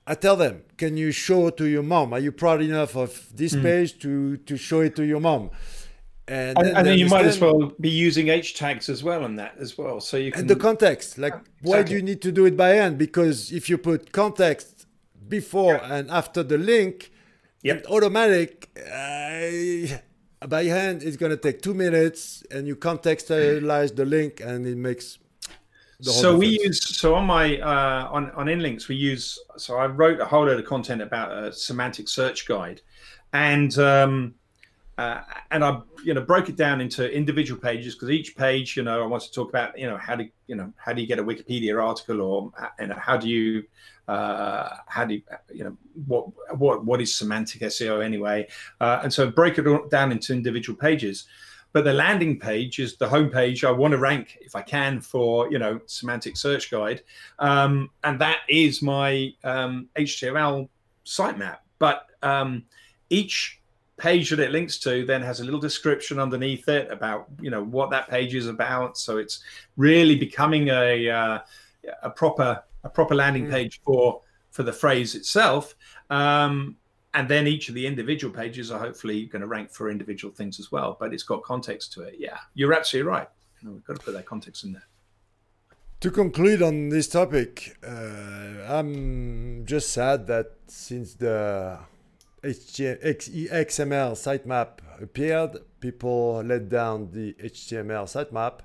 I 0.05 0.15
tell 0.15 0.35
them, 0.35 0.63
can 0.77 0.97
you 0.97 1.11
show 1.11 1.49
to 1.49 1.65
your 1.65 1.83
mom? 1.83 2.13
Are 2.13 2.19
you 2.19 2.31
proud 2.31 2.61
enough 2.61 2.95
of 2.95 3.29
this 3.33 3.55
page 3.55 3.99
to, 3.99 4.37
to 4.37 4.57
show 4.57 4.81
it 4.81 4.95
to 4.97 5.03
your 5.03 5.21
mom? 5.21 5.51
And, 6.27 6.57
and 6.57 6.75
they 6.77 6.83
then 6.83 6.99
you 6.99 7.07
might 7.07 7.25
as 7.25 7.39
well 7.39 7.73
be 7.81 7.89
using 7.89 8.29
H 8.29 8.55
tags 8.55 8.87
as 8.87 9.03
well 9.03 9.25
on 9.25 9.35
that 9.35 9.55
as 9.59 9.77
well, 9.77 9.99
so 9.99 10.15
you 10.15 10.31
can. 10.31 10.41
and 10.41 10.49
the 10.49 10.55
context 10.55 11.17
like 11.17 11.33
why 11.61 11.83
do 11.83 11.93
you 11.93 12.01
need 12.01 12.21
to 12.21 12.31
do 12.31 12.45
it 12.45 12.55
by 12.55 12.69
hand 12.69 12.97
because 12.97 13.51
if 13.51 13.69
you 13.69 13.77
put 13.77 14.13
context 14.13 14.72
before 15.39 15.75
and 15.95 16.05
after 16.19 16.41
the 16.51 16.59
link 16.73 16.95
Yep. 17.63 17.77
it 17.77 17.85
automatic 17.95 18.51
uh, 18.77 20.47
by 20.55 20.63
hand 20.65 20.97
it's 21.01 21.17
going 21.21 21.33
to 21.37 21.41
take 21.47 21.57
two 21.67 21.73
minutes 21.85 22.21
and 22.51 22.67
you 22.67 22.75
contextualize 22.75 23.91
the 23.95 24.07
link 24.15 24.41
and 24.49 24.59
it 24.73 24.77
makes 24.89 25.07
the 26.01 26.11
whole 26.11 26.21
so 26.21 26.37
we 26.43 26.47
use 26.67 26.79
so 27.01 27.15
on 27.19 27.25
my 27.25 27.45
uh, 27.71 28.15
on 28.15 28.23
on 28.31 28.45
inlinks 28.47 28.83
we 28.91 28.95
use 29.11 29.25
so 29.63 29.77
i 29.77 29.85
wrote 29.99 30.19
a 30.19 30.25
whole 30.25 30.45
load 30.45 30.59
of 30.59 30.65
content 30.65 31.01
about 31.01 31.29
a 31.41 31.53
semantic 31.53 32.07
search 32.09 32.39
guide 32.53 32.81
and 33.31 33.71
um 33.93 34.35
uh, 34.97 35.21
and 35.51 35.63
i 35.63 35.79
you 36.03 36.13
know 36.13 36.21
broke 36.21 36.49
it 36.49 36.55
down 36.55 36.81
into 36.81 37.11
individual 37.11 37.59
pages 37.59 37.95
because 37.95 38.09
each 38.09 38.35
page 38.35 38.77
you 38.77 38.83
know 38.83 39.03
i 39.03 39.07
want 39.07 39.23
to 39.23 39.31
talk 39.31 39.49
about 39.49 39.77
you 39.77 39.87
know 39.87 39.97
how 39.97 40.15
do 40.15 40.27
you 40.47 40.55
know 40.55 40.71
how 40.77 40.93
do 40.93 41.01
you 41.01 41.07
get 41.07 41.19
a 41.19 41.23
wikipedia 41.23 41.81
article 41.83 42.21
or 42.21 42.51
uh, 42.59 42.67
you 42.79 42.87
know 42.87 42.95
how 42.95 43.17
do 43.17 43.27
you 43.27 43.63
uh, 44.07 44.69
how 44.87 45.05
do 45.05 45.15
you, 45.15 45.21
you 45.53 45.63
know 45.63 45.77
what 46.05 46.25
what 46.57 46.85
what 46.85 47.01
is 47.01 47.15
semantic 47.15 47.61
SEO 47.61 48.03
anyway? 48.03 48.47
Uh, 48.81 48.99
and 49.03 49.13
so 49.13 49.29
break 49.29 49.57
it 49.57 49.89
down 49.89 50.11
into 50.11 50.33
individual 50.33 50.77
pages. 50.77 51.25
But 51.71 51.85
the 51.85 51.93
landing 51.93 52.39
page 52.39 52.77
is 52.77 52.97
the 52.97 53.09
home 53.09 53.29
page 53.29 53.63
I 53.63 53.71
want 53.71 53.93
to 53.93 53.97
rank 53.97 54.37
if 54.41 54.55
I 54.55 54.61
can 54.61 55.01
for 55.01 55.49
you 55.51 55.57
know 55.57 55.79
semantic 55.85 56.37
search 56.37 56.69
guide, 56.69 57.01
um, 57.39 57.89
and 58.03 58.19
that 58.19 58.39
is 58.49 58.81
my 58.81 59.33
um, 59.43 59.87
HTML 59.95 60.67
sitemap. 61.05 61.59
But 61.79 62.07
um, 62.21 62.63
each 63.09 63.59
page 64.03 64.29
that 64.31 64.39
it 64.39 64.51
links 64.51 64.77
to 64.77 65.05
then 65.05 65.21
has 65.21 65.39
a 65.39 65.45
little 65.45 65.61
description 65.61 66.19
underneath 66.19 66.67
it 66.67 66.91
about 66.91 67.25
you 67.39 67.49
know 67.49 67.63
what 67.63 67.89
that 67.89 68.09
page 68.09 68.35
is 68.35 68.47
about. 68.47 68.97
So 68.97 69.17
it's 69.17 69.41
really 69.77 70.17
becoming 70.17 70.67
a 70.67 71.09
uh, 71.09 71.39
a 72.03 72.09
proper 72.09 72.61
a 72.83 72.89
proper 72.89 73.15
landing 73.15 73.49
page 73.49 73.79
for 73.85 74.21
for 74.51 74.63
the 74.63 74.73
phrase 74.73 75.15
itself. 75.15 75.75
Um, 76.09 76.75
and 77.15 77.29
then 77.29 77.47
each 77.47 77.69
of 77.69 77.75
the 77.75 77.87
individual 77.87 78.33
pages 78.33 78.71
are 78.71 78.79
hopefully 78.79 79.25
going 79.25 79.41
to 79.41 79.47
rank 79.47 79.71
for 79.71 79.89
individual 79.89 80.33
things 80.33 80.59
as 80.59 80.69
well. 80.71 80.97
But 80.99 81.13
it's 81.13 81.23
got 81.23 81.43
context 81.43 81.93
to 81.93 82.01
it. 82.01 82.15
Yeah, 82.19 82.39
you're 82.55 82.73
absolutely 82.73 83.09
right. 83.09 83.29
You 83.61 83.67
know, 83.67 83.73
we've 83.75 83.85
got 83.85 83.95
to 83.99 84.03
put 84.03 84.15
that 84.15 84.25
context 84.25 84.65
in 84.65 84.73
there. 84.73 84.87
To 86.01 86.11
conclude 86.11 86.61
on 86.61 86.89
this 86.89 87.07
topic, 87.07 87.77
uh, 87.87 88.77
I'm 88.77 89.65
just 89.65 89.93
sad 89.93 90.27
that 90.27 90.47
since 90.67 91.13
the 91.13 91.37
HTML, 91.37 91.92
XML 92.43 94.13
sitemap 94.15 94.79
appeared, 95.01 95.57
people 95.79 96.41
let 96.45 96.69
down 96.69 97.09
the 97.11 97.33
HTML 97.33 98.05
sitemap 98.05 98.59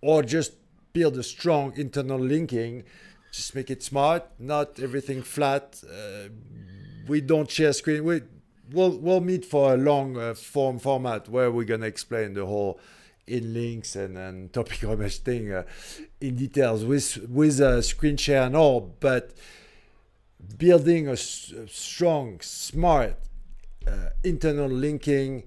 or 0.00 0.22
just 0.22 0.52
build 0.92 1.16
a 1.18 1.22
strong 1.22 1.72
internal 1.76 2.18
linking. 2.18 2.84
Just 3.32 3.54
make 3.54 3.70
it 3.70 3.82
smart, 3.82 4.24
not 4.38 4.80
everything 4.80 5.22
flat. 5.22 5.82
Uh, 5.84 6.28
we 7.06 7.20
don't 7.20 7.50
share 7.50 7.72
screen. 7.72 8.04
We, 8.04 8.22
we'll, 8.72 8.98
we'll 8.98 9.20
meet 9.20 9.44
for 9.44 9.74
a 9.74 9.76
long 9.76 10.16
uh, 10.16 10.34
form 10.34 10.78
format 10.78 11.28
where 11.28 11.50
we're 11.50 11.64
going 11.64 11.82
to 11.82 11.86
explain 11.86 12.34
the 12.34 12.46
whole 12.46 12.80
Inlinks 13.28 13.96
and, 13.96 14.18
and 14.18 14.52
topic 14.52 14.82
image 14.82 15.18
thing 15.18 15.52
uh, 15.52 15.62
in 16.20 16.36
details 16.36 16.84
with 16.84 17.28
with 17.28 17.60
a 17.60 17.82
screen 17.82 18.16
share 18.16 18.42
and 18.42 18.56
all 18.56 18.80
but 18.98 19.32
building 20.58 21.08
a, 21.08 21.12
s- 21.12 21.52
a 21.52 21.66
strong 21.68 22.40
smart 22.40 23.16
uh, 23.86 24.10
internal 24.24 24.68
linking 24.68 25.44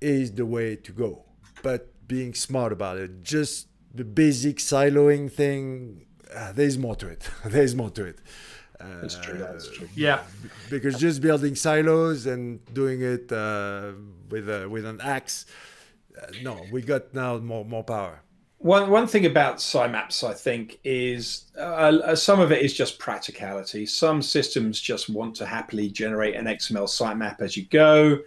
is 0.00 0.32
the 0.32 0.46
way 0.46 0.76
to 0.76 0.92
go 0.92 1.24
but 1.62 1.88
being 2.08 2.32
smart 2.34 2.72
about 2.72 2.96
it 2.98 3.22
just 3.22 3.68
the 3.94 4.04
basic 4.04 4.56
siloing 4.58 5.30
thing 5.30 6.06
uh, 6.34 6.52
there's 6.52 6.78
more 6.78 6.96
to 6.96 7.06
it 7.08 7.28
there's 7.44 7.74
more 7.74 7.90
to 7.90 8.04
it 8.04 8.18
uh, 8.80 9.02
That's 9.02 9.18
true. 9.18 9.36
That's 9.38 9.68
true. 9.70 9.88
Yeah. 9.94 10.20
because 10.70 10.98
just 10.98 11.20
building 11.20 11.54
silos 11.54 12.24
and 12.26 12.64
doing 12.72 13.02
it 13.02 13.30
uh, 13.30 13.92
with 14.30 14.48
a, 14.48 14.66
with 14.68 14.86
an 14.86 15.00
axe 15.02 15.44
uh, 16.20 16.26
no 16.42 16.64
we 16.72 16.80
got 16.82 17.12
now 17.12 17.36
more 17.38 17.64
more 17.64 17.84
power 17.84 18.22
one 18.60 18.90
one 18.90 19.06
thing 19.06 19.24
about 19.24 19.56
sitemaps, 19.56 20.22
I 20.22 20.34
think, 20.34 20.80
is 20.84 21.50
uh, 21.58 22.14
some 22.14 22.40
of 22.40 22.52
it 22.52 22.60
is 22.60 22.74
just 22.74 22.98
practicality. 22.98 23.86
Some 23.86 24.20
systems 24.20 24.78
just 24.78 25.08
want 25.08 25.34
to 25.36 25.46
happily 25.46 25.88
generate 25.88 26.34
an 26.34 26.44
XML 26.44 26.84
sitemap 26.84 27.40
as 27.40 27.56
you 27.56 27.64
go, 27.68 28.18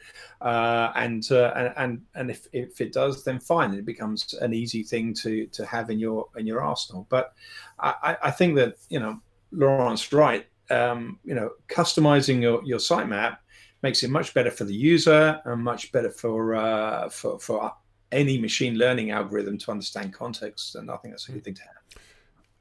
uh, 0.41 0.91
and, 0.95 1.31
uh, 1.31 1.71
and 1.77 2.01
and 2.15 2.31
if, 2.31 2.47
if 2.51 2.81
it 2.81 2.93
does, 2.93 3.23
then 3.23 3.39
fine. 3.39 3.75
It 3.75 3.85
becomes 3.85 4.33
an 4.41 4.55
easy 4.55 4.81
thing 4.81 5.13
to 5.21 5.45
to 5.45 5.67
have 5.67 5.91
in 5.91 5.99
your 5.99 6.27
in 6.35 6.47
your 6.47 6.63
arsenal. 6.63 7.05
But 7.09 7.33
I, 7.79 8.17
I 8.23 8.31
think 8.31 8.55
that 8.55 8.77
you 8.89 8.99
know 8.99 9.19
Laurent's 9.51 10.11
right. 10.11 10.47
Um, 10.71 11.19
you 11.23 11.35
know, 11.35 11.51
customizing 11.67 12.41
your 12.41 12.63
your 12.65 12.79
sitemap 12.79 13.37
makes 13.83 14.01
it 14.01 14.09
much 14.09 14.33
better 14.33 14.49
for 14.49 14.63
the 14.63 14.73
user 14.73 15.39
and 15.45 15.63
much 15.63 15.91
better 15.91 16.09
for 16.09 16.55
uh, 16.55 17.09
for 17.09 17.37
for 17.37 17.71
any 18.13 18.37
machine 18.37 18.77
learning 18.77 19.11
algorithm 19.11 19.57
to 19.57 19.71
understand 19.71 20.13
context, 20.13 20.75
and 20.75 20.89
I 20.89 20.97
think 20.97 21.13
that's 21.13 21.27
a 21.27 21.31
good 21.31 21.39
hmm. 21.39 21.43
thing 21.43 21.53
to 21.55 21.61
have. 21.63 22.01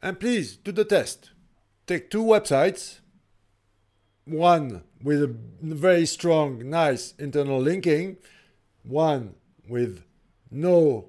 And 0.02 0.18
please 0.18 0.56
do 0.56 0.72
the 0.72 0.84
test. 0.84 1.30
Take 1.86 2.10
two 2.10 2.24
websites, 2.24 3.00
one 4.24 4.82
with 5.02 5.22
a 5.22 5.34
very 5.60 6.06
strong, 6.06 6.68
nice 6.68 7.14
internal 7.18 7.60
linking, 7.60 8.16
one 8.82 9.34
with 9.68 10.02
no 10.50 11.06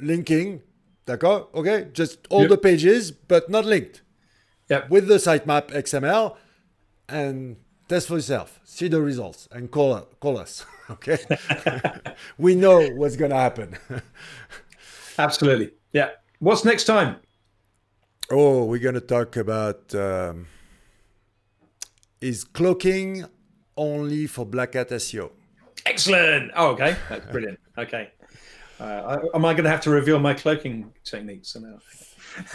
linking. 0.00 0.62
D'accord? 1.06 1.48
Okay? 1.54 1.88
Just 1.92 2.26
all 2.28 2.42
yep. 2.42 2.50
the 2.50 2.58
pages, 2.58 3.10
but 3.10 3.48
not 3.48 3.64
linked. 3.64 4.02
Yep. 4.68 4.90
With 4.90 5.08
the 5.08 5.14
sitemap 5.14 5.68
XML 5.68 6.36
and 7.08 7.56
test 7.88 8.08
for 8.08 8.14
yourself. 8.14 8.60
See 8.64 8.88
the 8.88 9.00
results 9.00 9.48
and 9.50 9.70
call, 9.70 10.00
call 10.20 10.38
us. 10.38 10.64
Okay, 10.90 11.18
we 12.38 12.54
know 12.54 12.80
what's 12.96 13.14
going 13.14 13.30
to 13.30 13.36
happen. 13.36 13.76
Absolutely. 15.18 15.72
Yeah. 15.92 16.12
What's 16.38 16.64
next 16.64 16.84
time? 16.84 17.16
Oh, 18.30 18.64
we're 18.64 18.78
going 18.78 18.94
to 18.94 19.02
talk 19.02 19.36
about 19.36 19.94
um, 19.94 20.46
is 22.22 22.44
cloaking 22.44 23.26
only 23.76 24.26
for 24.26 24.46
Black 24.46 24.72
Hat 24.72 24.88
SEO? 24.88 25.30
Excellent. 25.84 26.52
Oh, 26.56 26.68
okay. 26.68 26.96
That's 27.10 27.26
brilliant. 27.26 27.60
Okay. 27.76 28.10
Uh, 28.80 29.18
am 29.34 29.44
I 29.44 29.52
going 29.52 29.64
to 29.64 29.70
have 29.70 29.82
to 29.82 29.90
reveal 29.90 30.18
my 30.18 30.32
cloaking 30.32 30.92
techniques 31.04 31.54
now? 31.54 31.78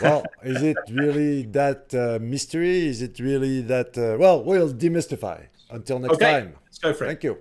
Well, 0.02 0.26
is 0.44 0.62
it 0.62 0.78
really 0.92 1.44
that 1.44 1.94
uh, 1.94 2.20
mystery? 2.22 2.88
Is 2.88 3.02
it 3.02 3.20
really 3.20 3.62
that? 3.62 3.98
Uh, 3.98 4.18
well, 4.20 4.44
we'll 4.44 4.74
demystify. 4.74 5.48
Until 5.70 6.00
next 6.00 6.16
okay. 6.16 6.32
time. 6.32 6.56
Let's 6.66 6.78
go 6.78 6.94
for 6.94 7.06
it. 7.06 7.08
Thank 7.08 7.24
you. 7.24 7.38